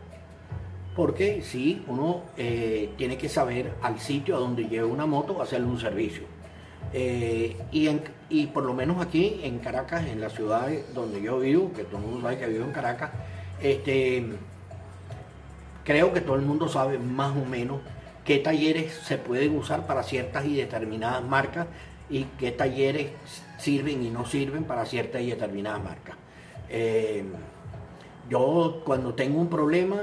[0.96, 5.66] porque sí, uno eh, tiene que saber al sitio a donde lleva una moto hacerle
[5.66, 6.22] un servicio.
[7.70, 7.90] Y,
[8.30, 11.98] y por lo menos aquí en Caracas, en la ciudad donde yo vivo, que todo
[11.98, 13.10] el mundo sabe que vivo en Caracas,
[13.60, 14.24] este,
[15.86, 17.78] creo que todo el mundo sabe más o menos
[18.24, 21.68] qué talleres se pueden usar para ciertas y determinadas marcas
[22.10, 23.12] y qué talleres
[23.56, 26.16] sirven y no sirven para ciertas y determinadas marcas.
[26.68, 27.24] Eh,
[28.28, 30.02] yo cuando tengo un problema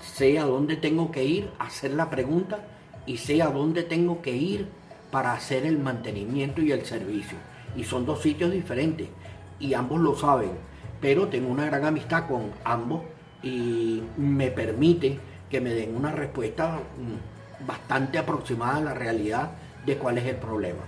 [0.00, 2.64] sé a dónde tengo que ir a hacer la pregunta
[3.06, 4.66] y sé a dónde tengo que ir
[5.12, 7.38] para hacer el mantenimiento y el servicio.
[7.76, 9.08] Y son dos sitios diferentes
[9.60, 10.50] y ambos lo saben,
[11.00, 13.02] pero tengo una gran amistad con ambos
[13.44, 15.18] y me permite
[15.50, 19.50] que me den una respuesta mm, bastante aproximada a la realidad
[19.84, 20.80] de cuál es el problema.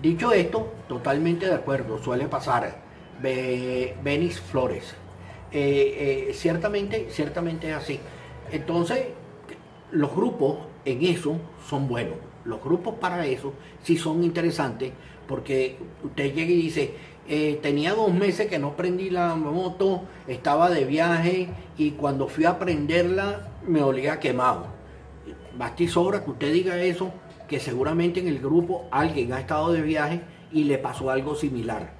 [0.00, 2.82] Dicho esto, totalmente de acuerdo, suele pasar.
[3.20, 4.94] Benis Flores.
[5.50, 8.00] Eh, eh, ciertamente, ciertamente es así.
[8.50, 9.06] Entonces,
[9.92, 11.36] los grupos en eso
[11.68, 12.16] son buenos.
[12.44, 14.92] Los grupos para eso sí son interesantes
[15.26, 16.94] porque usted llega y dice,
[17.26, 22.44] eh, tenía dos meses que no prendí la moto, estaba de viaje y cuando fui
[22.44, 24.66] a prenderla me olía quemado.
[25.56, 27.12] Basta y sobra que usted diga eso,
[27.48, 30.20] que seguramente en el grupo alguien ha estado de viaje
[30.52, 31.92] y le pasó algo similar.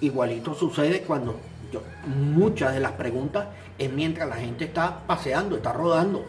[0.00, 1.36] Igualito sucede cuando
[1.72, 3.46] yo, muchas de las preguntas
[3.78, 6.24] es mientras la gente está paseando, está rodando.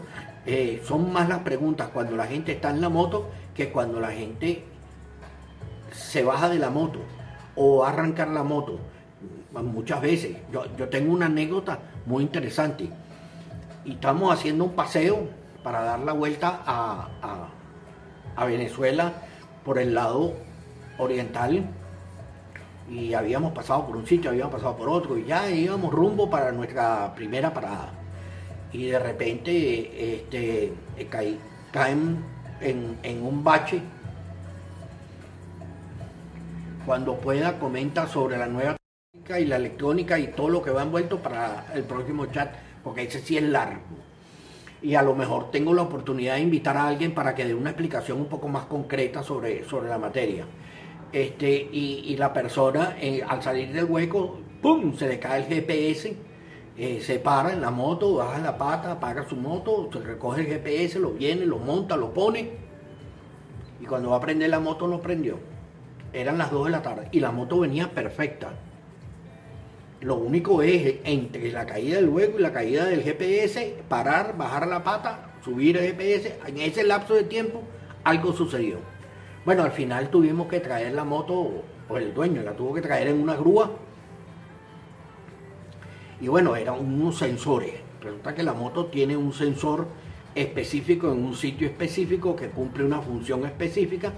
[0.46, 4.12] Eh, son más las preguntas cuando la gente está en la moto que cuando la
[4.12, 4.64] gente
[5.92, 7.00] se baja de la moto
[7.58, 8.78] o arrancar la moto.
[9.52, 10.36] Muchas veces.
[10.52, 12.88] Yo, tengo una anécdota muy interesante.
[13.84, 15.28] Y estamos haciendo un paseo
[15.64, 17.08] para dar la vuelta a,
[18.36, 19.12] a, Venezuela
[19.64, 20.32] por el lado
[20.98, 21.66] oriental
[22.88, 26.52] y habíamos pasado por un sitio, habíamos pasado por otro y ya íbamos rumbo para
[26.52, 27.92] nuestra primera parada.
[28.72, 30.72] Y de repente este,
[31.72, 32.24] caen
[32.60, 33.82] en, en, un bache.
[36.88, 38.74] Cuando pueda comenta sobre la nueva
[39.38, 42.50] y la electrónica y todo lo que va envuelto para el próximo chat,
[42.82, 43.82] porque ese sí es largo
[44.80, 47.68] y a lo mejor tengo la oportunidad de invitar a alguien para que dé una
[47.68, 50.46] explicación un poco más concreta sobre, sobre la materia.
[51.12, 54.96] Este, y, la persona eh, al salir del hueco, ¡pum!
[54.96, 56.16] se le cae el GPS,
[56.78, 60.46] eh, se para en la moto, baja la pata, apaga su moto, se recoge el
[60.46, 62.50] GPS, lo viene, lo monta, lo pone.
[63.78, 65.57] Y cuando va a prender la moto no prendió.
[66.12, 68.52] Eran las 2 de la tarde y la moto venía perfecta
[70.00, 74.68] lo único es entre la caída del hueco y la caída del GPS, parar, bajar
[74.68, 76.38] la pata, subir el GPS.
[76.46, 77.62] En ese lapso de tiempo
[78.04, 78.78] algo sucedió.
[79.44, 83.08] Bueno, al final tuvimos que traer la moto, o el dueño la tuvo que traer
[83.08, 83.72] en una grúa.
[86.20, 87.74] Y bueno, eran unos sensores.
[88.00, 89.88] Resulta que la moto tiene un sensor
[90.36, 94.12] específico en un sitio específico que cumple una función específica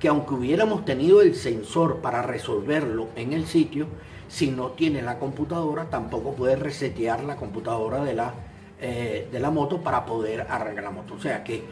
[0.00, 3.86] que aunque hubiéramos tenido el sensor para resolverlo en el sitio,
[4.28, 8.32] si no tiene la computadora, tampoco puede resetear la computadora de la,
[8.80, 11.14] eh, de la moto para poder arrancar la moto.
[11.14, 11.62] O sea que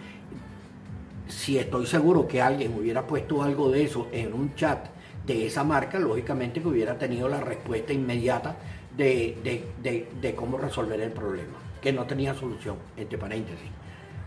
[1.27, 4.87] si estoy seguro que alguien hubiera puesto algo de eso en un chat
[5.27, 8.57] de esa marca, lógicamente que hubiera tenido la respuesta inmediata
[8.97, 13.71] de, cómo resolver el problema, que no tenía solución, entre paréntesis.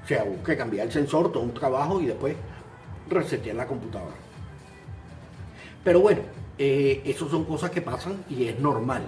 [0.03, 2.35] O sea, hubo que cambiar el sensor, todo un trabajo y después
[3.11, 4.15] resetear la computadora.
[5.83, 6.21] Pero bueno,
[6.57, 9.03] eh, eso son cosas que pasan y es normal.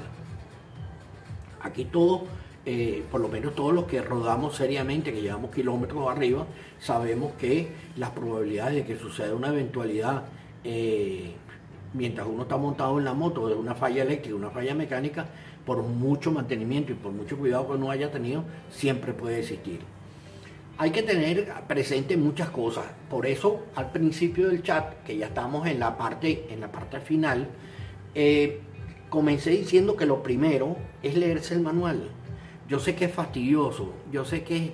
[1.62, 2.24] Aquí todos,
[2.66, 6.46] eh, por lo menos todos los que rodamos seriamente, que llevamos kilómetros arriba,
[6.80, 10.24] sabemos que las probabilidades de que suceda una eventualidad
[10.64, 11.34] eh,
[11.94, 15.28] mientras uno está montado en la moto de una falla eléctrica, una falla mecánica,
[15.66, 19.80] por mucho mantenimiento y por mucho cuidado que uno haya tenido, siempre puede existir
[20.78, 22.86] hay que tener presente muchas cosas.
[23.10, 27.00] Por eso, al principio del chat, que ya estamos en la parte, en la parte
[27.00, 27.48] final,
[28.16, 28.62] eh,
[29.10, 32.10] comencé diciendo que lo primero es leerse el manual.
[32.68, 34.72] Yo sé que es fastidioso, yo sé que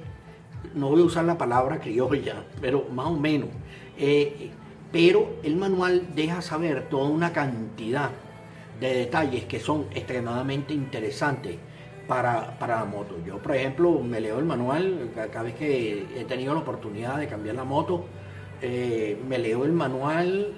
[0.76, 3.50] no voy a usar la palabra criolla, pero más o menos.
[3.98, 4.52] Eh,
[4.92, 8.12] pero el manual deja saber toda una cantidad
[8.80, 11.58] de detalles que son extremadamente interesantes
[12.10, 13.16] para, la moto.
[13.24, 17.28] Yo, por ejemplo, me leo el manual cada vez que he tenido la oportunidad de
[17.28, 18.06] cambiar la moto.
[18.62, 20.56] Eh, me leo el manual,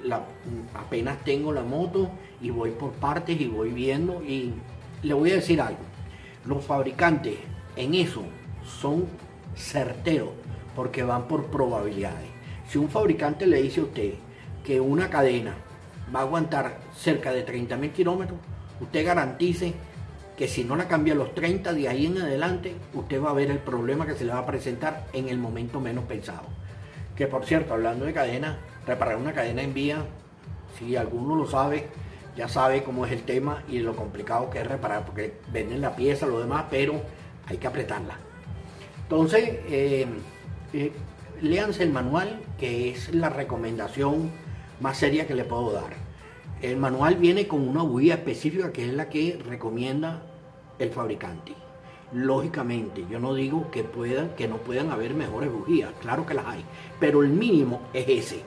[0.74, 2.10] apenas tengo la moto
[2.42, 4.24] y voy por partes y voy viendo.
[4.24, 4.54] Y
[5.04, 5.82] le voy a decir algo,
[6.46, 7.36] los fabricantes
[7.76, 8.24] en eso
[8.64, 9.06] son
[9.54, 10.30] certeros
[10.74, 12.30] porque van por probabilidades.
[12.70, 14.14] Si un fabricante le dice a usted
[14.64, 15.54] que una cadena
[16.16, 18.40] va a aguantar cerca de 30 mil kilómetros,
[18.80, 19.74] usted garantice
[20.38, 23.34] que si no la cambia a los 30 de ahí en adelante, usted va a
[23.34, 26.48] ver el problema que se le va a presentar en el momento menos pensado.
[27.16, 28.58] Que por cierto, hablando de cadena,
[28.88, 30.06] reparar una cadena en vía,
[30.78, 31.88] si alguno lo sabe,
[32.36, 35.96] ya sabe cómo es el tema y lo complicado que es reparar, porque venden la
[35.96, 37.02] pieza, lo demás, pero
[37.48, 38.18] hay que apretarla.
[39.04, 40.08] Entonces, eh,
[40.74, 40.92] eh,
[41.42, 44.32] léanse el manual, que es la recomendación
[44.80, 46.01] más seria que le puedo dar.
[46.62, 50.22] El manual viene con una bujía específica que es la que recomienda
[50.78, 51.54] el fabricante.
[52.14, 56.46] Lógicamente, yo no digo que puedan, que no puedan haber mejores bujías, claro que las
[56.46, 56.64] hay,
[57.00, 58.44] pero el mínimo es ese.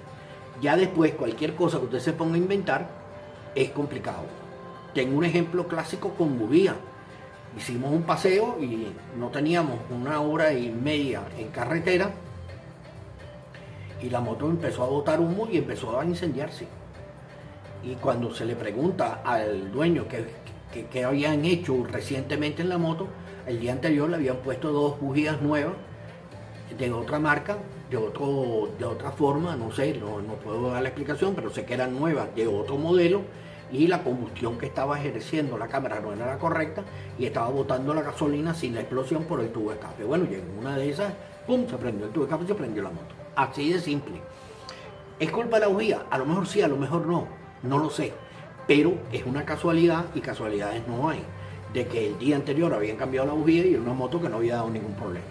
[0.63, 2.89] Ya después cualquier cosa que usted se ponga a inventar
[3.57, 4.27] es complicado.
[4.95, 6.77] Tengo un ejemplo clásico con bujía.
[7.59, 12.13] Hicimos un paseo y no teníamos una hora y media en carretera
[14.01, 16.69] y la moto empezó a botar humo y empezó a incendiarse.
[17.87, 23.09] Y cuando se le pregunta al dueño qué, habían hecho recientemente en la moto,
[23.47, 25.75] el día anterior le habían puesto dos bujías nuevas
[26.79, 27.59] de otra marca,
[27.91, 31.67] de, otro, de otra forma, no sé, no, no puedo dar la explicación, pero sé
[31.67, 33.21] que eran nuevas de otro modelo
[33.71, 36.83] y la combustión que estaba ejerciendo la cámara no era la correcta
[37.19, 40.05] y estaba botando la gasolina sin la explosión por el tubo de escape.
[40.05, 41.13] Bueno, llegó una de esas,
[41.47, 41.69] ¡pum!
[41.69, 43.15] se prendió el tubo de escape y se prendió la moto.
[43.37, 44.21] Así de simple.
[45.21, 46.07] ¿Es culpa de la bujía?
[46.11, 47.29] A lo mejor sí, a lo mejor no,
[47.65, 48.13] no lo sé.
[48.67, 51.23] Pero es una casualidad y casualidades no hay.
[51.73, 54.37] De que el día anterior habían cambiado la bujía y era una moto que no
[54.37, 55.27] había dado ningún problema.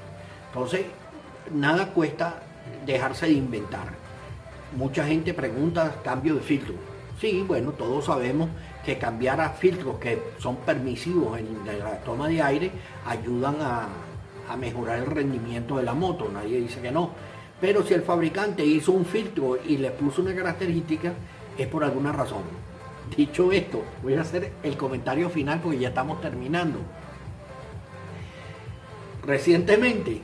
[0.48, 0.86] Entonces,
[1.52, 2.44] nada cuesta
[2.86, 3.88] dejarse de inventar.
[4.76, 6.76] Mucha gente pregunta cambio de filtro.
[7.20, 8.50] Sí, bueno, todos sabemos
[8.86, 12.72] que cambiar a filtros que son permisivos en la toma de aire
[13.06, 13.88] ayudan a,
[14.50, 16.30] a mejorar el rendimiento de la moto.
[16.34, 17.12] Nadie dice que no
[17.64, 21.14] pero si el fabricante hizo un filtro y le puso una característica,
[21.58, 22.43] es por alguna razón.
[23.16, 26.80] Dicho esto, voy a hacer el comentario final porque ya estamos terminando.
[29.26, 30.22] Recientemente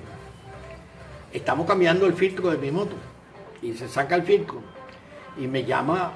[1.32, 2.96] estamos cambiando el filtro de mi moto
[3.62, 4.62] y se saca el filtro
[5.38, 6.14] y me llama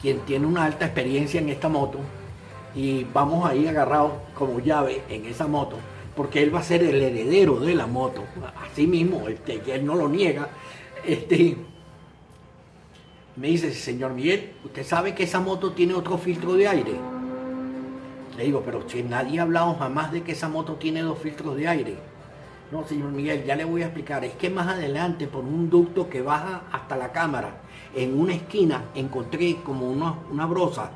[0.00, 1.98] quien tiene una alta experiencia en esta moto
[2.74, 5.78] y vamos ahí agarrados como llave en esa moto
[6.16, 8.24] porque él va a ser el heredero de la moto,
[8.70, 10.48] así mismo, este, él no lo niega.
[11.04, 11.56] Este,
[13.36, 16.92] me dice, señor Miguel, ¿usted sabe que esa moto tiene otro filtro de aire?
[18.36, 21.56] Le digo, pero si nadie ha hablado jamás de que esa moto tiene dos filtros
[21.56, 21.96] de aire.
[22.72, 24.24] No, señor Miguel, ya le voy a explicar.
[24.24, 27.60] Es que más adelante, por un ducto que baja hasta la cámara,
[27.94, 30.90] en una esquina encontré como una, una brosa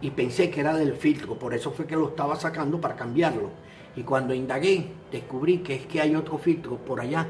[0.00, 1.38] y pensé que era del filtro.
[1.38, 3.50] Por eso fue que lo estaba sacando para cambiarlo
[3.96, 7.26] y cuando indagué, descubrí que es que hay otro filtro por allá.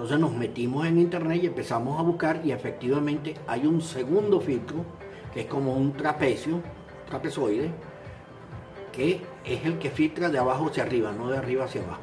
[0.00, 4.78] Entonces nos metimos en internet y empezamos a buscar y efectivamente hay un segundo filtro
[5.34, 6.62] que es como un trapecio,
[7.06, 7.70] trapezoide,
[8.92, 12.00] que es el que filtra de abajo hacia arriba, no de arriba hacia abajo.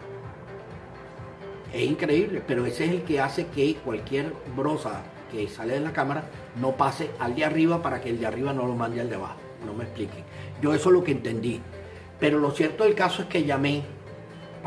[1.74, 5.92] Es increíble, pero ese es el que hace que cualquier brosa que sale de la
[5.92, 6.26] cámara
[6.62, 9.16] no pase al de arriba para que el de arriba no lo mande al de
[9.16, 9.40] abajo.
[9.66, 10.24] No me expliquen.
[10.62, 11.62] Yo eso es lo que entendí.
[12.20, 13.82] Pero lo cierto del caso es que llamé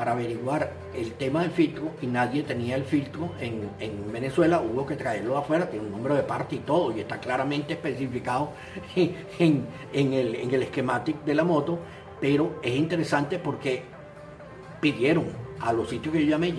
[0.01, 3.68] para averiguar el tema del filtro y nadie tenía el filtro en,
[4.11, 7.74] Venezuela, hubo que traerlo afuera, tiene un número de parte y todo, y está claramente
[7.74, 8.53] especificado
[8.96, 11.78] en, el, en el esquematic de la moto,
[12.18, 13.82] pero es interesante porque
[14.80, 15.26] pidieron,
[15.61, 16.55] a los sitios que yo llamé,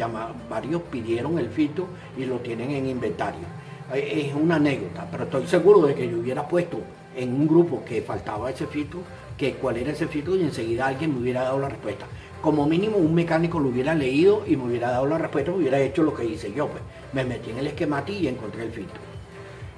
[0.47, 3.47] varios pidieron el filtro y lo tienen en inventario.
[3.91, 6.77] Es una anécdota, pero estoy seguro de que yo hubiera puesto
[7.15, 8.99] en un grupo que faltaba ese filtro,
[9.35, 12.05] que cuál era ese filtro y enseguida alguien me hubiera dado la respuesta.
[12.41, 15.79] Como mínimo un mecánico lo hubiera leído y me hubiera dado la respuesta, me hubiera
[15.79, 16.67] hecho lo que hice yo.
[16.67, 16.81] Pues.
[17.13, 18.99] Me metí en el esquemati y encontré el filtro.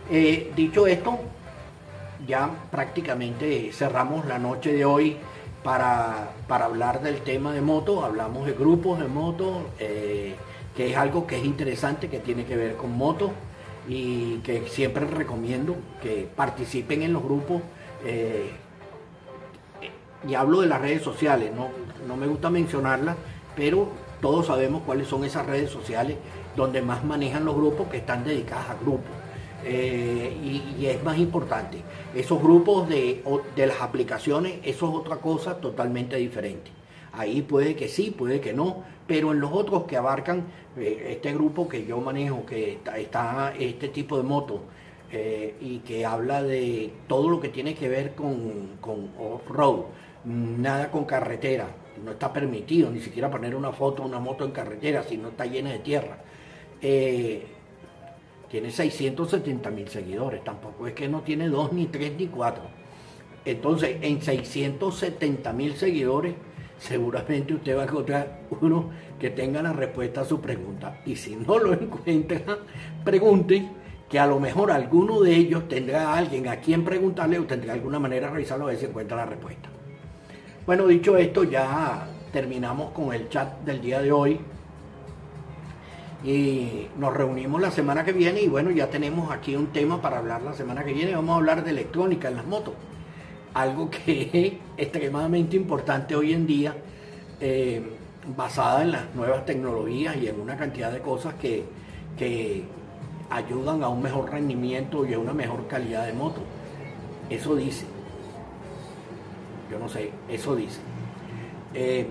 [0.10, 1.20] Eh, dicho esto,
[2.26, 5.18] ya prácticamente cerramos la noche de hoy
[5.64, 8.04] para, hablar del tema de moto.
[8.06, 10.36] Hablamos de grupos de moto, eh,
[10.76, 13.32] que es algo que es interesante, que tiene que ver con moto
[13.88, 17.62] y que siempre recomiendo que participen en los grupos.
[18.06, 18.52] Eh,
[20.28, 21.68] y hablo de las redes sociales, no,
[22.08, 23.16] no me gusta mencionarlas,
[23.56, 23.88] pero
[24.22, 26.18] todos sabemos cuáles son esas redes sociales
[26.56, 29.12] donde más manejan los grupos que están dedicados a grupos.
[29.66, 30.38] Eh,
[30.78, 31.78] y, es más importante,
[32.14, 33.24] esos grupos de,
[33.56, 36.72] las aplicaciones, eso es otra cosa totalmente diferente.
[37.14, 40.46] Ahí puede que sí, puede que no, pero en los otros que abarcan
[40.78, 44.60] eh, este grupo que yo manejo, que está, este tipo de motos,
[45.12, 49.84] eh, y que habla de todo lo que tiene que ver con, con off-road,
[50.26, 51.68] nada con carretera,
[52.04, 55.46] no está permitido ni siquiera poner una foto una moto en carretera si no está
[55.46, 56.18] llena de tierra.
[56.82, 57.46] Eh,
[58.50, 62.64] tiene 670 mil seguidores, tampoco es que no tiene dos, ni tres, ni cuatro.
[63.46, 66.36] Entonces, en 670 mil seguidores,
[66.78, 71.02] seguramente usted va a encontrar uno que tenga la respuesta a su pregunta.
[71.06, 72.60] Y si no lo encuentra,
[73.04, 73.68] pregunte
[74.08, 77.74] que a lo mejor alguno de ellos tendrá a alguien a quien preguntarle o tendrá
[77.74, 79.73] alguna manera de revisarlo a ver si encuentra la respuesta.
[80.66, 84.40] Bueno, dicho esto, ya terminamos con el chat del día de hoy.
[86.24, 90.20] Y nos reunimos la semana que viene y bueno, ya tenemos aquí un tema para
[90.20, 91.14] hablar la semana que viene.
[91.16, 92.76] Vamos a hablar de electrónica en las motos.
[93.54, 96.78] Algo que es extremadamente importante hoy en día,
[97.42, 97.98] eh,
[98.38, 101.66] basada en las nuevas tecnologías y en una cantidad de cosas que,
[102.18, 102.64] que
[103.30, 106.40] ayudan a un mejor rendimiento y a una mejor calidad de moto.
[107.30, 107.93] Eso dice.
[109.74, 110.80] Yo no sé, eso dice.
[111.74, 112.06] Eh,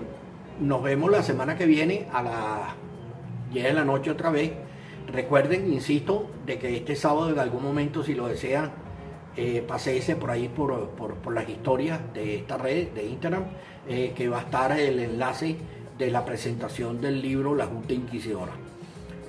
[0.59, 4.51] nos vemos la semana que viene a las 10 de la noche otra vez.
[5.07, 8.73] Recuerden, insisto, de que este sábado en algún momento, si lo desean,
[9.37, 13.45] eh, paséese por ahí por, las historias de esta red de Instagram,
[13.87, 15.55] eh, que va a estar el enlace
[15.97, 18.51] de la presentación del libro La Junta Inquisidora.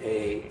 [0.02, 0.50] Eh,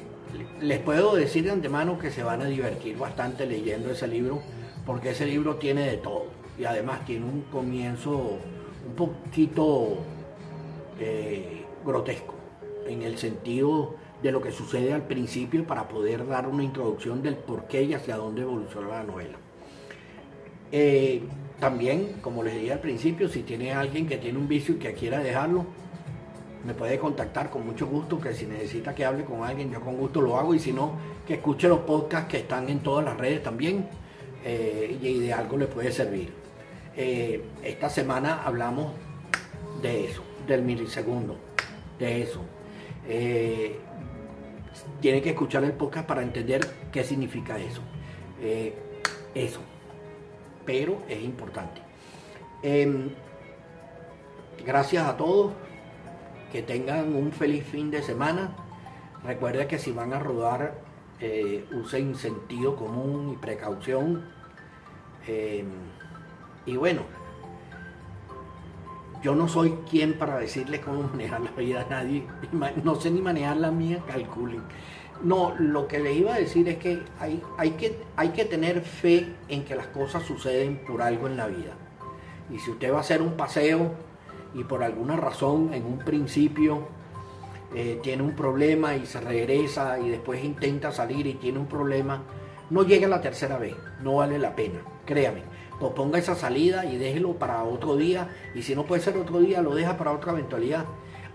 [0.62, 4.42] les puedo decir de antemano que se van a divertir bastante leyendo ese libro,
[4.86, 8.38] porque ese libro tiene de todo y además tiene un comienzo
[8.88, 9.98] un poquito
[11.00, 12.36] eh, grotesco
[12.88, 17.36] en el sentido de lo que sucede al principio para poder dar una introducción del
[17.36, 19.38] por qué y hacia dónde evoluciona la novela.
[20.72, 21.22] Eh,
[21.60, 24.94] también, como les dije al principio, si tiene alguien que tiene un vicio y que
[24.94, 25.66] quiera dejarlo,
[26.66, 29.98] me puede contactar con mucho gusto, que si necesita que hable con alguien, yo con
[29.98, 30.94] gusto lo hago, y si no,
[31.28, 33.88] que escuche los podcasts que están en todas las redes también,
[34.46, 36.43] eh, y de algo le puede servir.
[36.96, 38.94] Esta semana hablamos
[39.82, 41.38] de eso del milisegundo,
[42.00, 42.42] de eso.
[43.08, 43.80] Eh,
[45.02, 47.82] tiene que escuchar el podcast para entender qué significa eso.
[48.42, 48.74] Eh,
[49.36, 49.62] eso.
[50.66, 51.82] Pero es importante.
[52.62, 53.10] Em,
[54.66, 55.54] gracias a todos.
[56.52, 58.56] Que tengan un feliz fin de semana.
[59.24, 60.76] Recuerden que si van a rodar,
[61.20, 64.24] eh, usen sentido común y precaución.
[66.66, 67.02] Y bueno,
[69.24, 72.26] yo no soy quien para decirle cómo manejar la vida a nadie,
[72.84, 74.62] no sé ni manejar la mía, calculen.
[75.24, 78.82] No, lo que le iba a decir es que hay, hay que hay que tener
[78.82, 81.76] fe en que las cosas suceden por algo en la vida.
[82.50, 83.92] Y si usted va a hacer un paseo
[84.54, 86.88] y por alguna razón en un principio
[87.74, 92.24] eh, tiene un problema y se regresa y después intenta salir y tiene un problema,
[92.70, 95.44] no llegue la tercera vez, no vale la pena, créame
[95.80, 98.30] ponga esa salida y déjelo para otro día.
[98.56, 100.86] Y si no puede ser otro día, lo deja para otra eventualidad.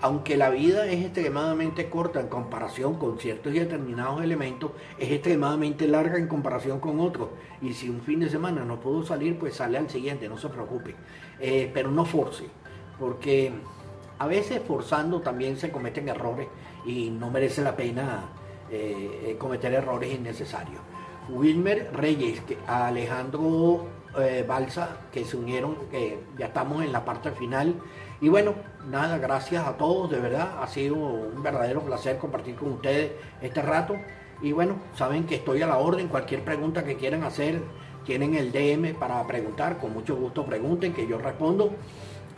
[0.01, 5.89] Aunque la vida es extremadamente corta en comparación con ciertos y determinados elementos, es extremadamente
[5.89, 7.30] larga en comparación con otros.
[7.61, 10.49] Y si un fin de semana no pudo salir, pues sale al siguiente, no se
[10.49, 10.95] preocupe.
[11.41, 12.45] Eh, pero no force,
[12.99, 13.53] porque
[14.20, 16.47] a veces forzando también se cometen errores
[16.86, 18.22] y no merece la pena
[18.70, 20.80] eh, cometer errores innecesarios.
[21.28, 23.86] Wilmer Reyes, Alejandro
[24.19, 27.75] eh, Balsa que se unieron, que ya estamos en la parte final.
[28.21, 28.55] Y bueno,
[28.89, 33.63] nada, gracias a todos, de verdad, ha sido un verdadero placer compartir con ustedes este
[33.63, 33.97] rato.
[34.41, 37.61] Y bueno, saben que estoy a la orden, cualquier pregunta que quieran hacer,
[38.05, 41.73] tienen el DM para preguntar, con mucho gusto pregunten, que yo respondo.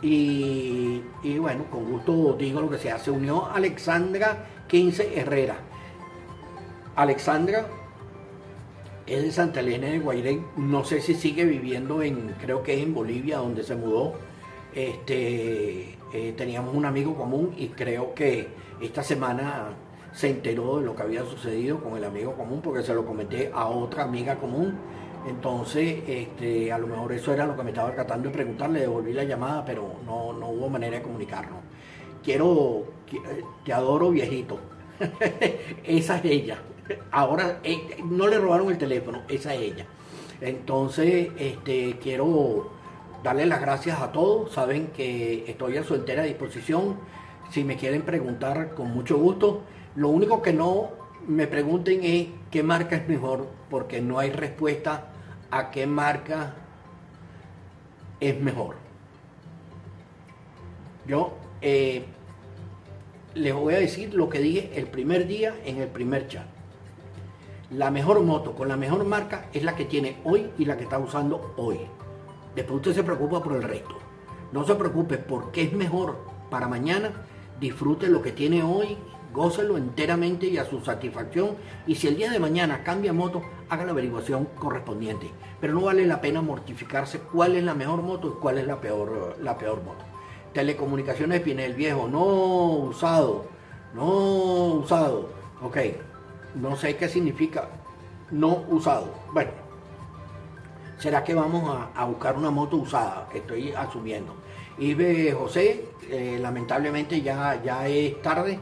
[0.01, 2.97] Y, y bueno, con gusto digo lo que sea.
[2.97, 5.57] Se unió Alexandra 15 Herrera.
[6.95, 7.65] Alexandra
[9.07, 12.83] es de Santa Elena de Guairén, no sé si sigue viviendo en, creo que es
[12.83, 14.13] en Bolivia, donde se mudó.
[14.73, 18.47] Este, eh, teníamos un amigo común y creo que
[18.81, 19.69] esta semana
[20.13, 23.51] se enteró de lo que había sucedido con el amigo común porque se lo comenté
[23.53, 24.77] a otra amiga común.
[25.27, 28.81] Entonces, este, a lo mejor eso era lo que me estaba tratando de preguntar, le
[28.81, 31.59] devolví la llamada, pero no, no hubo manera de comunicarnos.
[32.23, 32.85] Quiero,
[33.63, 34.59] te adoro viejito.
[35.83, 36.61] Esa es ella.
[37.11, 39.85] Ahora eh, no le robaron el teléfono, esa es ella.
[40.41, 42.71] Entonces, este, quiero
[43.23, 44.51] darle las gracias a todos.
[44.53, 46.97] Saben que estoy a su entera disposición.
[47.51, 49.61] Si me quieren preguntar, con mucho gusto.
[49.95, 50.89] Lo único que no
[51.27, 55.09] me pregunten es qué marca es mejor, porque no hay respuesta
[55.51, 56.55] a qué marca
[58.19, 58.75] es mejor.
[61.05, 62.05] Yo eh,
[63.35, 66.50] les voy a decir lo que dije el primer día en el primer chat
[67.71, 70.83] la mejor moto con la mejor marca es la que tiene hoy y la que
[70.83, 71.79] está usando hoy.
[72.53, 73.95] Después usted se preocupa por el resto.
[74.51, 76.17] No se preocupe porque es mejor
[76.49, 77.11] para mañana.
[77.61, 78.97] Disfrute lo que tiene hoy,
[79.33, 81.55] gócelo enteramente y a su satisfacción.
[81.87, 85.31] Y si el día de mañana cambia moto, haga la averiguación correspondiente.
[85.61, 88.81] Pero no vale la pena mortificarse cuál es la mejor moto y cuál es la
[88.81, 90.03] peor, la peor moto.
[90.53, 92.25] Telecomunicaciones el Viejo, no
[92.89, 93.45] usado,
[93.93, 95.29] no usado.
[95.61, 95.77] Ok,
[96.55, 97.69] no sé qué significa
[98.31, 99.13] no usado.
[99.33, 99.51] Bueno,
[100.97, 103.27] ¿será que vamos a, buscar una moto usada?
[103.33, 104.35] Estoy asumiendo.
[104.77, 104.95] Y
[105.31, 108.59] José, eh, lamentablemente ya, ya es tarde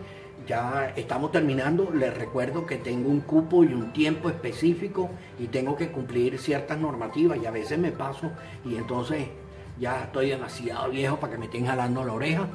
[0.49, 1.91] ya estamos terminando.
[1.93, 6.79] Les recuerdo que tengo un cupo y un tiempo específico y tengo que cumplir ciertas
[6.79, 8.31] normativas y a veces me paso
[8.65, 9.27] y entonces
[9.79, 12.47] ya estoy demasiado viejo para que me estén jalando la oreja.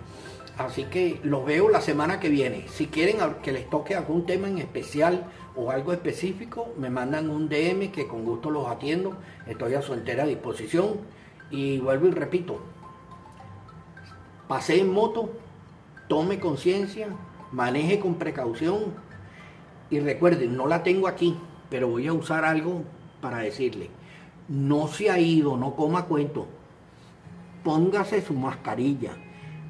[0.57, 2.67] Así que los veo la semana que viene.
[2.69, 5.25] Si quieren que les toque algún tema en especial
[5.57, 9.17] o algo específico, me mandan un DM que con gusto los atiendo.
[9.47, 11.01] Estoy a su entera disposición.
[11.51, 12.61] Y vuelvo y repito,
[14.49, 15.31] pasé en moto,
[16.09, 17.09] tome conciencia,
[17.53, 18.95] maneje con precaución
[19.91, 21.37] y recuerden, no la tengo aquí,
[21.71, 22.83] pero voy a usar algo
[23.21, 23.91] para decirle,
[24.49, 26.47] no se ha ido, no coma cuento,
[27.63, 29.13] póngase su mascarilla,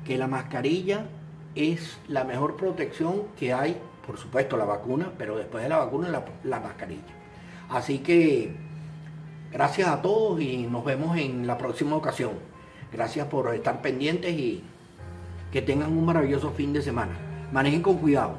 [0.04, 1.06] que la mascarilla
[1.54, 3.76] es la mejor protección que hay,
[4.06, 7.02] por supuesto la vacuna, pero después de la vacuna la, la mascarilla.
[7.68, 8.54] Así que
[9.52, 12.32] gracias a todos y nos vemos en la próxima ocasión.
[12.92, 14.62] Gracias por estar pendientes y
[15.50, 17.12] que tengan un maravilloso fin de semana.
[17.52, 18.36] Manejen con cuidado.